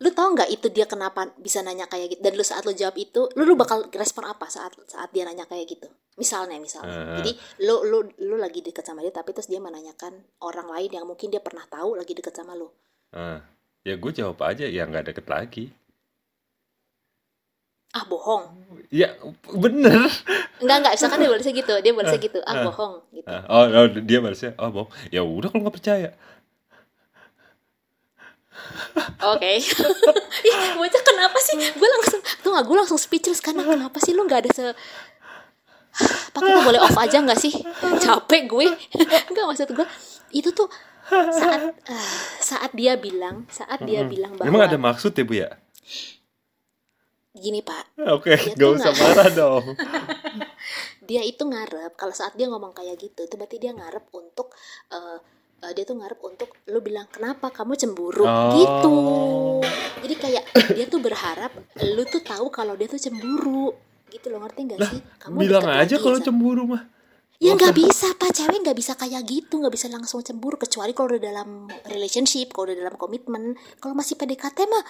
lu 0.00 0.08
tau 0.16 0.32
nggak 0.32 0.48
itu 0.48 0.72
dia 0.72 0.88
kenapa 0.88 1.28
bisa 1.36 1.60
nanya 1.60 1.84
kayak 1.84 2.16
gitu? 2.16 2.20
Dan 2.24 2.32
lu 2.32 2.40
saat 2.40 2.64
lu 2.64 2.72
jawab 2.72 2.96
itu 2.96 3.28
lu 3.36 3.44
lu 3.44 3.52
bakal 3.60 3.84
respon 3.92 4.24
apa 4.24 4.48
saat 4.48 4.72
saat 4.88 5.12
dia 5.12 5.28
nanya 5.28 5.44
kayak 5.44 5.68
gitu? 5.68 5.92
Misalnya 6.16 6.56
misalnya. 6.56 6.96
Ah. 6.96 7.20
jadi 7.20 7.36
lu 7.68 7.84
lu 7.84 8.08
lu 8.24 8.40
lagi 8.40 8.64
deket 8.64 8.88
sama 8.88 9.04
dia 9.04 9.12
tapi 9.12 9.36
terus 9.36 9.52
dia 9.52 9.60
menanyakan 9.60 10.16
orang 10.40 10.72
lain 10.72 10.88
yang 10.96 11.04
mungkin 11.04 11.28
dia 11.28 11.44
pernah 11.44 11.68
tahu 11.68 12.00
lagi 12.00 12.16
deket 12.16 12.32
sama 12.32 12.56
lu. 12.56 12.72
Ah. 13.12 13.44
Ya 13.80 13.96
gue 13.96 14.12
jawab 14.12 14.38
aja 14.42 14.68
ya 14.68 14.84
nggak 14.84 15.12
deket 15.12 15.26
lagi. 15.26 15.64
ah 17.90 18.06
bohong 18.06 18.54
ya 18.86 19.18
bener 19.50 20.06
enggak 20.62 20.76
enggak 20.78 20.92
misalkan 20.94 21.18
dia 21.18 21.26
balasnya 21.26 21.54
gitu 21.58 21.74
dia 21.82 21.90
balasnya 21.90 22.20
gitu 22.22 22.38
ah 22.40 22.54
Ah. 22.54 22.62
bohong 22.62 22.94
gitu 23.10 23.26
Ah, 23.26 23.42
oh, 23.50 23.66
oh, 23.66 23.86
dia 23.90 24.18
balasnya 24.22 24.54
oh 24.62 24.70
bohong 24.70 24.90
ya 25.10 25.26
udah 25.26 25.50
kalau 25.50 25.66
nggak 25.66 25.74
percaya 25.74 26.10
Oke. 29.26 29.58
Ih, 30.48 30.56
bocah 30.76 31.02
kenapa 31.02 31.38
sih? 31.42 31.58
Gue 31.74 31.88
langsung 31.90 32.20
tuh 32.40 32.50
nggak 32.54 32.62
gue 32.62 32.76
langsung 32.78 32.98
speechless 33.00 33.42
karena 33.42 33.66
kenapa 33.66 33.98
sih 33.98 34.14
lu 34.14 34.22
nggak 34.22 34.46
ada 34.46 34.50
se 34.54 34.64
Pak 36.30 36.40
kita 36.40 36.60
boleh 36.62 36.78
off 36.78 36.94
aja 36.94 37.18
nggak 37.18 37.36
sih? 37.36 37.50
Capek 37.98 38.46
gue. 38.46 38.66
Enggak 39.28 39.44
maksud 39.44 39.68
gue 39.74 39.86
itu 40.30 40.54
tuh 40.54 40.70
saat 41.10 41.62
ah, 41.90 42.14
saat 42.38 42.70
dia 42.74 42.94
bilang 42.94 43.46
saat 43.50 43.82
dia 43.82 44.06
bilang 44.06 44.38
bahwa 44.38 44.46
emang 44.46 44.62
ada 44.66 44.78
maksud 44.78 45.12
ya 45.14 45.24
bu 45.26 45.34
ya? 45.34 45.50
Gini 47.30 47.62
pak. 47.62 47.94
Oke. 48.10 48.34
Dia 48.58 48.66
gak 48.66 48.74
usah 48.74 48.94
marah 48.94 49.28
dong. 49.30 49.64
Dia 51.08 51.26
itu 51.26 51.42
ngarep 51.42 51.98
kalau 51.98 52.14
saat 52.14 52.38
dia 52.38 52.46
ngomong 52.46 52.70
kayak 52.70 52.94
gitu 52.94 53.26
itu 53.26 53.34
berarti 53.34 53.58
dia 53.58 53.74
ngarep 53.74 54.14
untuk 54.14 54.54
eh, 54.94 55.18
eh, 55.66 55.72
dia 55.74 55.82
tuh 55.82 55.98
ngarep 55.98 56.22
untuk 56.22 56.54
lu 56.70 56.78
bilang 56.78 57.10
kenapa 57.10 57.50
kamu 57.50 57.74
cemburu? 57.74 58.30
Oh. 58.30 58.54
gitu. 58.54 58.98
Jadi 60.06 60.14
kayak 60.14 60.44
dia 60.70 60.86
tuh 60.86 61.02
berharap 61.02 61.50
lu 61.82 62.06
tuh 62.06 62.22
tahu 62.22 62.46
kalau 62.54 62.78
dia 62.78 62.86
tuh 62.86 63.02
cemburu. 63.02 63.74
Gitu 64.06 64.30
loh 64.30 64.38
ngerti 64.46 64.70
gak 64.70 64.78
sih? 64.86 65.02
Kamu 65.18 65.34
bilang 65.42 65.66
aja 65.66 65.98
kalau 65.98 66.22
cemburu 66.22 66.62
mah 66.78 66.99
ya 67.40 67.56
Nggak 67.56 67.72
bisa 67.72 68.12
pak. 68.14 68.30
Cewek 68.30 68.60
nggak 68.60 68.76
bisa 68.76 68.92
kayak 68.94 69.24
gitu 69.24 69.56
nggak 69.56 69.72
bisa 69.72 69.88
langsung 69.88 70.20
cemburu 70.20 70.54
kecuali 70.54 70.92
kalau 70.92 71.10
udah 71.10 71.22
dalam 71.22 71.48
relationship 71.84 72.52
kalau 72.52 72.68
udah 72.68 72.76
dalam 72.78 72.94
komitmen. 72.94 73.42
Kalau 73.78 73.92
masih 73.92 74.14
PDKT 74.14 74.58
mah 74.64 74.84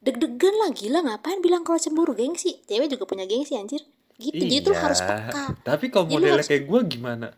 deg-degan 0.00 0.54
lah 0.56 0.70
gila 0.70 1.02
ngapain 1.02 1.38
bilang 1.38 1.60
kalau 1.60 1.76
cemburu? 1.76 2.14
Gengsi. 2.14 2.62
Cewek 2.64 2.88
juga 2.88 3.04
punya 3.04 3.26
gengsi 3.26 3.54
anjir. 3.54 3.82
Gitu 4.16 4.36
jadi 4.38 4.62
tuh 4.62 4.72
Iya. 4.72 4.80
harus 4.80 5.00
peka. 5.00 5.44
Tapi 5.60 5.86
kalau 5.88 6.06
modelnya 6.06 6.38
harus- 6.38 6.48
kayak 6.48 6.64
gue 6.64 6.80
gimana? 6.88 7.28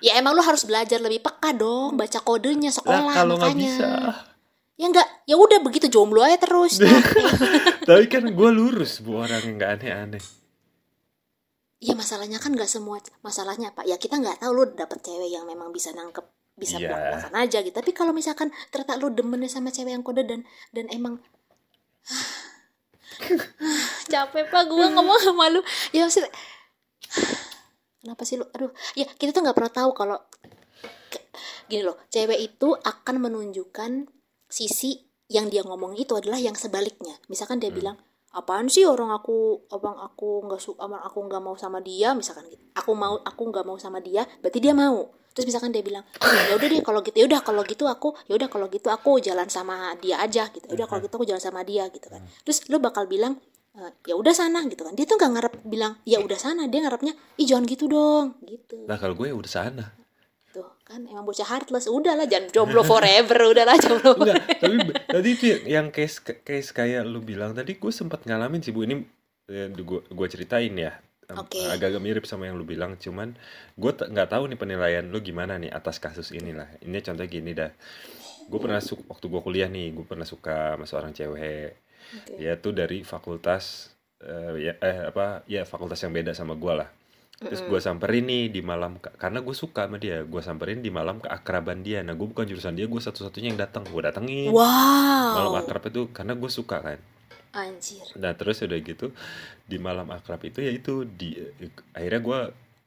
Ya 0.00 0.16
emang 0.16 0.32
lu 0.32 0.40
harus 0.40 0.64
belajar 0.64 0.96
lebih 0.96 1.20
peka 1.20 1.52
dong, 1.52 1.94
baca 1.94 2.18
kodenya 2.18 2.68
lah 2.68 2.74
sekolah 2.74 3.12
kalau 3.14 3.36
nggak 3.36 3.52
makanya. 3.52 3.68
bisa. 3.68 3.90
Ya 4.74 4.86
enggak, 4.88 5.08
ya 5.24 5.36
udah 5.36 5.60
begitu 5.60 5.86
jomblo 5.86 6.24
aja 6.24 6.40
terus. 6.40 6.80
tapi 7.88 8.08
kan 8.08 8.24
gue 8.24 8.50
lurus 8.50 9.04
bu 9.04 9.20
orang 9.20 9.44
yang 9.44 9.54
nggak 9.56 9.72
aneh-aneh 9.76 10.22
Iya 11.80 11.96
masalahnya 11.96 12.36
kan 12.36 12.52
nggak 12.52 12.68
semua 12.68 13.00
masalahnya 13.24 13.72
pak. 13.72 13.88
Ya 13.88 13.96
kita 13.96 14.20
nggak 14.20 14.44
tahu 14.44 14.52
lu 14.52 14.64
dapet 14.76 15.00
cewek 15.00 15.32
yang 15.32 15.48
memang 15.48 15.72
bisa 15.72 15.96
nangkep 15.96 16.22
bisa 16.60 16.76
Iya. 16.76 16.92
belak-belakan 16.92 17.34
aja 17.40 17.58
gitu. 17.64 17.72
Tapi 17.72 17.90
kalau 17.96 18.12
misalkan 18.12 18.52
ternyata 18.68 19.00
lu 19.00 19.08
demennya 19.08 19.48
sama 19.48 19.72
cewek 19.72 19.96
yang 19.96 20.04
kode 20.04 20.28
dan 20.28 20.44
dan 20.76 20.92
emang 20.92 21.24
capek 24.12 24.44
pak 24.52 24.64
gue 24.68 24.86
ngomong 24.92 25.18
sama 25.24 25.48
lu. 25.48 25.64
Ya 25.96 26.04
maksudnya 26.04 26.28
kenapa 28.04 28.28
sih 28.28 28.36
lu? 28.36 28.44
Aduh, 28.52 28.72
ya 28.92 29.08
kita 29.16 29.32
tuh 29.32 29.40
nggak 29.44 29.56
pernah 29.56 29.72
tahu 29.72 29.90
kalau 29.96 30.20
gini 31.70 31.86
loh, 31.86 31.96
cewek 32.10 32.38
itu 32.42 32.74
akan 32.74 33.22
menunjukkan 33.22 34.10
sisi 34.50 35.06
yang 35.30 35.46
dia 35.46 35.62
ngomong 35.62 35.94
itu 35.94 36.18
adalah 36.18 36.42
yang 36.42 36.58
sebaliknya. 36.58 37.14
Misalkan 37.30 37.62
dia 37.62 37.70
bilang, 37.70 37.94
apaan 38.30 38.70
sih 38.70 38.86
orang 38.86 39.10
aku, 39.10 39.66
abang 39.74 39.98
aku 39.98 40.46
nggak 40.46 40.60
su, 40.62 40.74
abang 40.78 41.02
aku 41.02 41.18
nggak 41.26 41.42
mau 41.42 41.54
sama 41.58 41.82
dia, 41.82 42.14
misalkan 42.14 42.46
gitu. 42.46 42.62
Aku 42.78 42.94
mau, 42.94 43.18
aku 43.22 43.42
nggak 43.50 43.66
mau 43.66 43.76
sama 43.76 43.98
dia, 43.98 44.22
berarti 44.38 44.58
dia 44.62 44.74
mau. 44.74 45.10
Terus 45.30 45.46
misalkan 45.46 45.70
dia 45.70 45.82
bilang, 45.82 46.02
ya 46.22 46.58
udah 46.58 46.66
deh 46.66 46.82
kalau 46.82 47.00
gitu, 47.06 47.16
ya 47.22 47.26
udah 47.30 47.40
kalau 47.42 47.62
gitu 47.62 47.86
aku, 47.86 48.14
ya 48.26 48.34
udah 48.34 48.48
kalau 48.50 48.66
gitu 48.66 48.90
aku 48.90 49.22
jalan 49.22 49.46
sama 49.46 49.94
dia 50.02 50.18
aja 50.18 50.50
gitu. 50.50 50.66
Ya 50.66 50.74
udah 50.82 50.86
kalau 50.90 51.00
gitu 51.06 51.14
aku 51.14 51.26
jalan 51.26 51.42
sama 51.42 51.62
dia 51.62 51.86
gitu 51.90 52.06
kan. 52.10 52.22
Terus 52.42 52.66
lu 52.66 52.82
bakal 52.82 53.06
bilang, 53.06 53.38
"Eh, 53.78 53.94
ya 54.10 54.18
udah 54.18 54.34
sana 54.34 54.66
gitu 54.66 54.82
kan. 54.82 54.98
Dia 54.98 55.06
tuh 55.06 55.14
nggak 55.14 55.30
ngarep 55.38 55.54
bilang, 55.70 55.94
ya 56.02 56.18
udah 56.18 56.34
sana. 56.34 56.66
Dia 56.66 56.82
ngarepnya, 56.82 57.14
ih 57.38 57.46
jangan 57.46 57.64
gitu 57.70 57.86
dong, 57.86 58.42
gitu. 58.42 58.90
lah 58.90 58.98
kalau 58.98 59.14
gue 59.14 59.30
ya 59.30 59.36
udah 59.38 59.50
sana 59.50 59.94
kan 60.90 61.02
emang 61.04 61.22
bocah 61.22 61.46
heartless 61.46 61.86
udahlah 61.86 62.26
jangan 62.26 62.50
jomblo 62.50 62.82
forever 62.82 63.38
udahlah 63.54 63.78
jomblo 63.78 64.18
Enggak, 64.18 64.42
tapi 64.58 64.76
tadi 65.06 65.28
itu 65.30 65.44
yang- 65.64 65.88
case 65.88 66.18
case 66.20 66.70
kayak 66.70 67.02
lu 67.04 67.20
bilang 67.20 67.54
tadi 67.54 67.74
gue 67.74 67.90
sempat 67.90 68.22
ngalamin 68.22 68.58
sih 68.58 68.70
bu. 68.70 68.82
Ini 68.82 68.98
eh, 69.48 69.70
gue 69.70 70.00
gue 70.02 70.26
ceritain 70.28 70.70
ya. 70.72 70.98
Em, 71.26 71.38
Oke. 71.38 71.62
agak-agak 71.64 72.02
mirip 72.02 72.24
sama 72.26 72.44
yang 72.44 72.58
lu 72.58 72.64
bilang 72.64 72.94
cuman 72.96 73.38
gue 73.72 73.92
nggak 73.94 74.28
tahu 74.28 74.44
nih 74.44 74.58
penilaian 74.58 75.04
lu 75.04 75.18
gimana 75.20 75.54
nih 75.56 75.70
atas 75.70 75.96
kasus 75.96 76.30
ini 76.30 76.50
lah 76.50 76.66
ini 76.80 76.98
contoh 76.98 77.22
gini 77.24 77.54
dah. 77.54 77.70
Gue 78.44 78.58
pernah 78.58 78.82
su- 78.82 79.06
waktu 79.06 79.24
gue 79.24 79.40
kuliah 79.40 79.66
nih 79.66 79.90
gue 79.92 80.02
pernah 80.02 80.26
suka 80.26 80.74
sama 80.74 80.84
seorang 80.84 81.12
cewek. 81.12 81.78
Oke. 82.10 82.42
ya 82.42 82.58
tuh 82.58 82.74
dari 82.74 83.00
fakultas 83.00 83.94
eh, 84.18 84.54
ya 84.60 84.72
eh 84.76 85.06
apa 85.06 85.46
ya 85.46 85.62
fakultas 85.62 86.02
yang 86.02 86.10
beda 86.10 86.34
sama 86.34 86.58
gue 86.58 86.74
lah 86.74 86.90
terus 87.40 87.64
gue 87.64 87.80
samperin 87.80 88.28
nih 88.28 88.52
di 88.52 88.60
malam 88.60 89.00
karena 89.00 89.40
gue 89.40 89.56
suka 89.56 89.88
sama 89.88 89.96
dia 89.96 90.20
gue 90.28 90.42
samperin 90.44 90.84
di 90.84 90.92
malam 90.92 91.24
keakraban 91.24 91.80
dia. 91.80 92.04
Nah 92.04 92.12
gue 92.12 92.28
bukan 92.28 92.44
jurusan 92.44 92.76
dia 92.76 92.84
gue 92.84 93.00
satu-satunya 93.00 93.56
yang 93.56 93.60
datang 93.60 93.88
gue 93.88 94.02
datengin. 94.04 94.52
Malam 94.52 95.56
wow 95.56 95.60
akrab 95.60 95.88
itu 95.88 96.12
karena 96.12 96.36
gue 96.36 96.50
suka 96.52 96.84
kan. 96.84 97.00
Anjir. 97.56 98.04
Nah 98.20 98.36
terus 98.36 98.60
udah 98.60 98.78
gitu 98.84 99.16
di 99.64 99.80
malam 99.80 100.12
akrab 100.12 100.44
itu 100.44 100.60
ya 100.60 100.68
itu 100.68 101.08
di 101.08 101.32
akhirnya 101.96 102.20
gue 102.20 102.40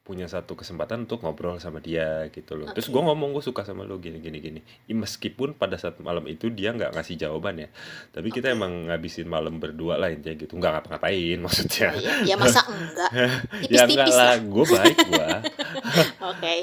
punya 0.04 0.28
satu 0.28 0.52
kesempatan 0.52 1.08
untuk 1.08 1.24
ngobrol 1.24 1.56
sama 1.56 1.80
dia 1.80 2.28
gitu 2.28 2.52
loh. 2.54 2.68
Terus 2.76 2.86
Oke. 2.86 2.92
gue 2.92 3.02
ngomong 3.08 3.32
gue 3.32 3.40
suka 3.40 3.64
sama 3.64 3.88
lo 3.88 3.96
gini 3.96 4.20
gini 4.20 4.36
gini. 4.36 4.60
Meskipun 4.92 5.56
pada 5.56 5.80
saat 5.80 5.96
malam 5.98 6.28
itu 6.28 6.52
dia 6.52 6.76
nggak 6.76 6.92
ngasih 6.92 7.16
jawaban 7.16 7.64
ya. 7.64 7.68
Tapi 8.12 8.28
kita 8.28 8.52
Oke. 8.52 8.56
emang 8.60 8.92
ngabisin 8.92 9.24
malam 9.24 9.56
berdua 9.56 9.96
lah 9.96 10.12
intinya 10.12 10.36
gitu. 10.36 10.60
Nggak 10.60 10.72
ngapa-ngapain 10.76 11.40
maksudnya. 11.40 11.88
Ya, 11.96 12.12
ya 12.20 12.36
masa 12.36 12.60
enggak? 12.68 13.10
Ya 13.72 13.88
enggak 13.88 14.08
lah. 14.12 14.12
lah 14.12 14.32
gue 14.44 14.64
baik 14.68 14.96
gue 15.08 15.28
oke. 16.36 16.54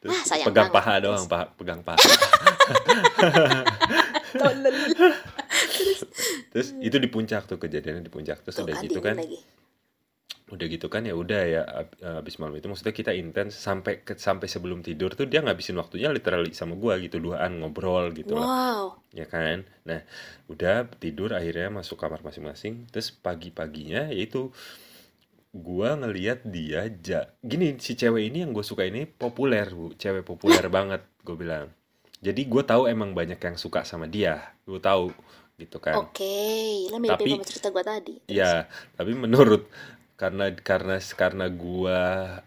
Terus 0.00 0.16
Ah, 0.16 0.24
sayang 0.24 0.46
pegang 0.48 0.72
banget. 0.72 0.76
paha 0.80 0.94
doang 1.04 1.24
paha, 1.28 1.44
pegang 1.60 1.80
paha. 1.84 2.00
Tolol. 4.40 4.76
terus 6.52 6.72
itu 6.80 6.96
di 6.96 7.08
puncak 7.08 7.44
tuh 7.44 7.60
kejadiannya 7.60 8.00
di 8.00 8.08
puncak. 8.08 8.40
Terus 8.40 8.56
Tuh 8.56 8.64
udah 8.64 8.76
gitu 8.80 9.00
kan 9.00 9.16
lagi. 9.16 9.40
Udah 10.48 10.64
gitu 10.64 10.88
kan 10.88 11.04
ya 11.04 11.12
udah 11.12 11.42
ya 11.44 11.62
ab- 11.62 11.96
abis 12.20 12.40
malam 12.40 12.56
itu 12.56 12.64
maksudnya 12.66 12.96
kita 12.96 13.12
intens 13.12 13.52
sampai 13.52 14.00
ke, 14.00 14.16
sampai 14.16 14.48
sebelum 14.48 14.80
tidur 14.80 15.12
tuh 15.12 15.28
dia 15.28 15.44
ngabisin 15.44 15.76
waktunya 15.76 16.08
literally 16.08 16.56
sama 16.56 16.72
gua 16.72 16.96
gitu 16.96 17.20
duaan 17.20 17.60
ngobrol 17.60 18.08
gitu 18.12 18.32
lah. 18.32 18.48
Wow. 18.48 18.82
Ya 19.12 19.24
kan? 19.24 19.68
Nah 19.84 20.00
udah 20.48 20.88
tidur 20.96 21.36
akhirnya 21.36 21.68
masuk 21.68 22.00
kamar 22.00 22.24
masing-masing 22.24 22.88
terus 22.88 23.12
pagi-paginya 23.12 24.08
yaitu 24.08 24.48
gua 25.52 25.96
ngeliat 25.96 26.44
dia 26.44 26.88
ja 26.98 27.28
gini 27.40 27.76
si 27.76 27.92
cewek 27.92 28.28
ini 28.28 28.44
yang 28.44 28.52
gue 28.52 28.64
suka 28.64 28.84
ini 28.84 29.04
populer 29.04 29.68
bu. 29.68 29.92
Cewek 29.96 30.24
populer 30.24 30.64
banget 30.72 31.04
gue 31.24 31.36
bilang. 31.36 31.68
Jadi 32.18 32.48
gue 32.48 32.62
tahu 32.62 32.84
emang 32.84 33.12
banyak 33.12 33.38
yang 33.38 33.56
suka 33.56 33.84
sama 33.84 34.08
dia 34.08 34.52
gue 34.64 34.80
tahu 34.80 35.12
gitu 35.56 35.76
kan. 35.76 35.98
Oke 35.98 36.86
lah 36.88 36.96
mirip 36.96 37.18
Tapi- 37.18 37.42
cerita 37.44 37.68
gua 37.68 37.82
tadi. 37.82 38.16
Terus. 38.24 38.38
Ya, 38.38 38.64
tapi 38.94 39.12
menurut 39.12 39.66
karena 40.18 40.50
karena 40.50 40.98
karena 40.98 41.46
gua 41.46 42.00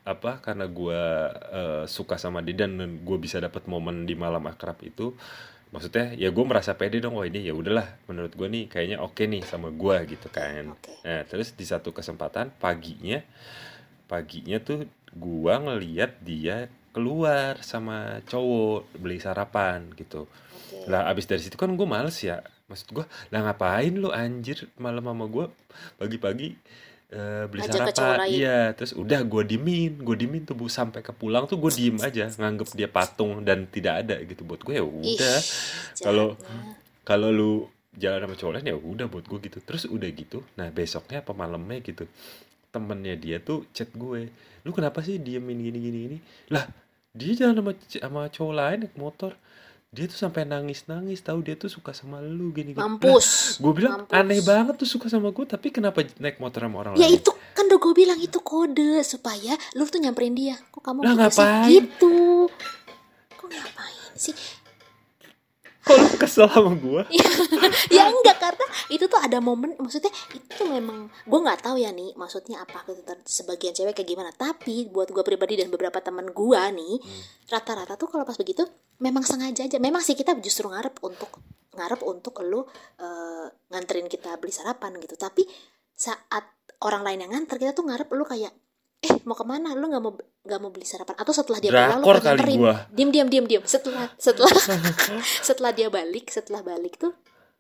apa 0.04 0.44
karena 0.44 0.68
gua 0.68 1.32
eh, 1.32 1.84
suka 1.88 2.20
sama 2.20 2.44
dia 2.44 2.68
dan 2.68 2.76
gua 3.08 3.16
bisa 3.16 3.40
dapat 3.40 3.64
momen 3.72 4.04
di 4.04 4.12
malam 4.14 4.44
akrab 4.52 4.76
itu 4.84 5.16
maksudnya 5.72 6.12
ya 6.20 6.36
gue 6.36 6.44
merasa 6.44 6.76
pede 6.76 7.00
dong 7.00 7.16
wah 7.16 7.24
ini 7.24 7.48
ya 7.48 7.56
udahlah 7.56 8.04
menurut 8.12 8.36
gue 8.36 8.44
nih 8.44 8.68
kayaknya 8.68 9.00
oke 9.00 9.24
nih 9.24 9.40
sama 9.48 9.72
gua 9.72 10.04
gitu 10.04 10.28
kan. 10.28 10.76
Oke. 10.76 10.92
nah 11.08 11.24
terus 11.24 11.56
di 11.56 11.64
satu 11.64 11.96
kesempatan 11.96 12.52
paginya 12.60 13.24
paginya 14.12 14.60
tuh 14.60 14.84
gua 15.16 15.64
ngeliat 15.64 16.20
dia 16.20 16.68
keluar 16.92 17.64
sama 17.64 18.20
cowok 18.28 19.00
beli 19.00 19.24
sarapan 19.24 19.88
gitu. 19.96 20.28
Oke. 20.28 20.92
Lah 20.92 21.08
abis 21.08 21.24
dari 21.24 21.40
situ 21.40 21.56
kan 21.56 21.72
gue 21.72 21.88
males 21.88 22.20
ya. 22.20 22.44
Maksud 22.68 22.92
gue 22.92 23.06
lah 23.32 23.40
ngapain 23.48 23.96
lu 23.96 24.12
anjir 24.12 24.68
malam 24.76 25.04
sama 25.08 25.28
gue 25.28 25.48
pagi-pagi 26.00 26.56
eh, 27.12 27.44
beli 27.46 27.62
cowok 27.68 27.92
sarapan 27.94 28.18
iya 28.32 28.60
terus 28.72 28.92
udah 28.94 29.20
gue 29.22 29.44
dimin 29.46 29.92
gue 30.00 30.16
dimin 30.16 30.42
tuh 30.42 30.56
bu. 30.56 30.66
Sampai 30.68 31.00
ke 31.00 31.12
pulang 31.12 31.44
tuh 31.44 31.58
gue 31.58 31.70
diem 31.70 31.98
aja 32.00 32.32
nganggep 32.32 32.72
dia 32.72 32.88
patung 32.88 33.44
dan 33.44 33.68
tidak 33.68 33.94
ada 34.02 34.16
gitu. 34.22 34.42
Buat 34.42 34.64
gue 34.64 34.74
ya 34.74 34.84
udah. 34.84 35.38
kalau- 36.02 36.34
kalau 37.04 37.30
lu 37.30 37.52
jalan 37.94 38.24
sama 38.24 38.36
cowok 38.36 38.54
lain 38.56 38.66
ya 38.66 38.78
udah 38.78 39.06
buat 39.06 39.26
gue 39.26 39.40
gitu. 39.44 39.60
Terus 39.60 39.84
udah 39.86 40.10
gitu 40.10 40.40
nah 40.56 40.68
besoknya 40.68 41.20
apa 41.20 41.32
malamnya 41.32 41.80
gitu 41.80 42.08
temennya 42.72 43.20
dia 43.20 43.38
tuh 43.38 43.68
chat 43.76 43.92
gue 43.92 44.32
lu 44.64 44.72
kenapa 44.72 45.04
sih 45.04 45.20
diemin 45.20 45.60
gini 45.60 45.80
gini 45.82 45.98
gini? 46.08 46.18
Lah 46.50 46.64
dia 47.12 47.36
jalan 47.36 47.60
sama 47.60 47.72
sama 47.92 48.22
cowok 48.32 48.54
lain 48.56 48.78
naik 48.88 48.96
motor 48.96 49.36
dia 49.92 50.08
tuh 50.08 50.16
sampai 50.16 50.48
nangis 50.48 50.88
nangis 50.88 51.20
tahu 51.20 51.44
dia 51.44 51.60
tuh 51.60 51.68
suka 51.68 51.92
sama 51.92 52.24
lu 52.24 52.56
gini 52.56 52.72
gini 52.72 52.80
mampus 52.80 53.60
gue 53.60 53.74
bilang 53.76 54.08
Mampus. 54.08 54.16
aneh 54.16 54.40
banget 54.40 54.80
tuh 54.80 54.88
suka 54.88 55.12
sama 55.12 55.36
gue 55.36 55.44
tapi 55.44 55.68
kenapa 55.68 56.08
naik 56.16 56.40
motor 56.40 56.64
sama 56.64 56.80
orang 56.80 56.96
ya 56.96 57.12
lain 57.12 57.20
itu 57.20 57.28
kan 57.52 57.68
udah 57.68 57.76
gue 57.76 57.94
bilang 58.00 58.16
itu 58.24 58.40
kode 58.40 59.04
supaya 59.04 59.52
lu 59.76 59.84
tuh 59.84 60.00
nyamperin 60.00 60.32
dia 60.32 60.56
kok 60.72 60.80
kamu 60.80 61.04
sih? 61.04 61.12
ngapain? 61.12 61.68
gitu 61.68 62.48
kok 63.36 63.48
ngapain 63.52 64.16
sih 64.16 64.32
kok 65.82 65.98
lu 65.98 66.08
kesel 66.22 66.46
sama 66.46 66.74
gue 66.78 67.02
ya 67.96 68.06
enggak 68.10 68.38
karena 68.38 68.66
itu 68.94 69.06
tuh 69.10 69.18
ada 69.18 69.42
momen 69.42 69.74
maksudnya 69.82 70.14
itu 70.34 70.64
memang 70.70 71.10
gue 71.26 71.40
nggak 71.42 71.66
tahu 71.66 71.82
ya 71.82 71.90
nih 71.90 72.14
maksudnya 72.14 72.62
apa 72.62 72.86
sebagian 73.26 73.74
cewek 73.74 73.96
kayak 73.98 74.10
gimana. 74.10 74.32
Tapi 74.34 74.90
buat 74.90 75.10
gue 75.10 75.24
pribadi 75.26 75.60
dan 75.60 75.72
beberapa 75.72 76.00
teman 76.04 76.30
gue 76.32 76.62
nih 76.76 76.96
rata-rata 77.50 77.96
tuh 77.96 78.10
kalau 78.12 78.24
pas 78.28 78.38
begitu 78.38 78.66
memang 79.02 79.26
sengaja 79.26 79.66
aja. 79.66 79.78
Memang 79.82 80.04
sih 80.04 80.18
kita 80.18 80.38
justru 80.40 80.70
ngarep 80.70 81.02
untuk 81.02 81.42
ngarep 81.76 82.02
untuk 82.04 82.36
lu 82.44 82.62
eh, 83.00 83.48
nganterin 83.72 84.08
kita 84.12 84.38
beli 84.38 84.54
sarapan 84.54 84.98
gitu. 85.02 85.16
Tapi 85.18 85.46
saat 85.96 86.46
orang 86.82 87.06
lain 87.06 87.20
yang 87.28 87.32
nganter 87.38 87.62
kita 87.62 87.72
tuh 87.78 87.86
ngarep 87.86 88.10
lu 88.14 88.26
kayak 88.26 88.54
eh 89.02 89.14
mau 89.26 89.34
ke 89.34 89.42
mana? 89.42 89.74
Lu 89.74 89.90
nggak 89.90 90.00
mau 90.00 90.14
nggak 90.16 90.60
mau 90.62 90.70
beli 90.70 90.86
sarapan? 90.86 91.18
Atau 91.18 91.34
setelah 91.34 91.58
dia 91.58 91.72
pulang 91.74 92.00
lu 92.00 92.22
kali 92.22 92.54
gua. 92.56 92.86
diam 92.94 93.10
diam 93.10 93.28
diam 93.28 93.46
diam. 93.46 93.64
Setelah 93.66 94.14
setelah 94.16 94.54
setelah 95.48 95.72
dia 95.74 95.90
balik 95.90 96.30
setelah 96.30 96.62
balik 96.62 96.96
tuh 96.96 97.14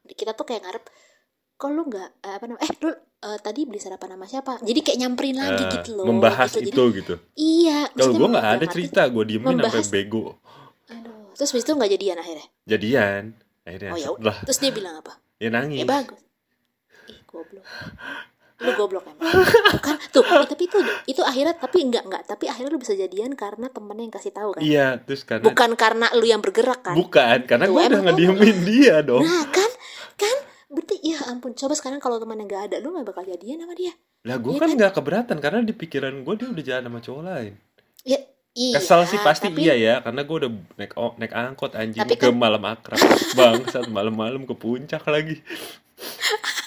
kita 0.07 0.33
tuh 0.33 0.45
kayak 0.45 0.61
ngarep 0.61 0.83
kok 1.55 1.69
lu 1.69 1.81
nggak 1.83 2.09
eh, 2.21 2.33
apa 2.37 2.45
namanya? 2.45 2.61
Eh 2.61 2.71
lu 2.79 2.89
eh, 2.93 3.37
tadi 3.39 3.59
beli 3.65 3.77
sarapan 3.77 4.13
sama 4.13 4.25
siapa? 4.25 4.53
Jadi 4.61 4.79
kayak 4.81 4.97
nyamperin 4.97 5.37
lagi 5.37 5.63
Eh, 5.63 5.69
gitu 5.75 5.89
loh. 5.93 6.05
membahas 6.05 6.49
gitu. 6.51 6.61
Jadi, 6.61 6.69
itu 6.69 6.83
gitu. 7.01 7.13
Iya 7.33 7.79
kalau 7.91 8.13
gue 8.15 8.27
nggak 8.29 8.47
ada 8.51 8.65
cerita 8.69 9.01
gue 9.07 9.23
diemin 9.25 9.45
sampai 9.47 9.57
membahas- 9.65 9.89
bego. 9.89 10.23
Aduh 10.87 11.33
terus 11.33 11.49
habis 11.49 11.65
itu 11.65 11.73
nggak 11.73 11.91
jadian 11.91 12.17
akhirnya? 12.17 12.47
Jadian. 12.65 13.23
Akhirnya 13.61 13.89
oh 13.93 13.97
ya 13.97 14.33
terus 14.45 14.57
dia 14.57 14.69
bilang 14.69 14.93
apa? 14.95 15.17
Ya 15.37 15.49
nangis. 15.49 15.81
Ya 15.81 15.85
bagus. 15.85 16.21
Ih 17.09 17.17
goblok 17.25 17.65
lu 18.61 18.71
goblok 18.75 19.03
emang. 19.03 19.17
Kan 19.79 19.97
tuh 20.07 20.21
eh, 20.21 20.45
tapi 20.45 20.63
itu 20.63 20.77
itu 21.05 21.21
akhirnya 21.21 21.53
tapi 21.53 21.77
enggak 21.81 22.03
enggak 22.05 22.23
tapi 22.23 22.45
akhirnya 22.45 22.69
lu 22.69 22.77
bisa 22.77 22.93
jadian 22.93 23.33
karena 23.33 23.67
temennya 23.67 24.03
yang 24.05 24.13
kasih 24.13 24.31
tahu 24.31 24.49
kan? 24.53 24.61
Iya 24.61 24.87
terus 24.97 25.21
karena 25.21 25.43
bukan 25.43 25.69
karena 25.73 26.07
lu 26.13 26.23
yang 26.23 26.39
bergerak 26.39 26.81
kan? 26.81 26.93
Bukan 26.93 27.37
karena 27.45 27.65
gue 27.65 27.81
udah 27.83 28.01
ngediemin 28.05 28.57
dia 28.63 28.95
dong. 29.01 29.21
Nah 29.21 29.45
kan 29.47 29.71
kan 30.15 30.35
berarti 30.67 30.95
ya 31.01 31.19
ampun 31.27 31.51
coba 31.51 31.73
sekarang 31.73 31.97
kalau 31.97 32.15
temannya 32.15 32.45
nggak 32.45 32.63
ada 32.69 32.75
lu 32.77 32.93
nggak 32.93 33.07
bakal 33.07 33.23
jadian 33.23 33.59
sama 33.59 33.73
dia. 33.73 33.91
Lah 34.21 34.37
gue 34.37 34.51
Iya 34.51 34.59
kan 34.59 34.67
kan? 34.67 34.77
nggak 34.77 34.93
keberatan 34.93 35.37
karena 35.39 35.59
di 35.61 35.73
pikiran 35.73 36.13
gue 36.21 36.33
dia 36.35 36.47
udah 36.47 36.63
jalan 36.63 36.83
sama 36.85 36.99
cowok 36.99 37.23
lain. 37.25 37.53
Ya 38.03 38.19
iya. 38.53 38.77
Kesel 38.77 39.01
sih 39.05 39.19
pasti 39.19 39.49
tapi- 39.49 39.61
iya 39.61 39.73
ya 39.73 39.93
karena 39.99 40.21
gue 40.21 40.35
udah 40.37 40.51
naik 40.75 40.93
oh, 40.95 41.11
naik 41.15 41.33
angkot 41.33 41.73
anjing. 41.73 41.97
Tapi 41.97 42.13
ke 42.15 42.29
kan- 42.29 42.37
malam 42.37 42.61
akrab 42.63 43.01
bang 43.33 43.65
saat 43.67 43.89
malam-malam 43.89 44.45
ke 44.45 44.53
puncak 44.53 45.01
lagi 45.05 45.41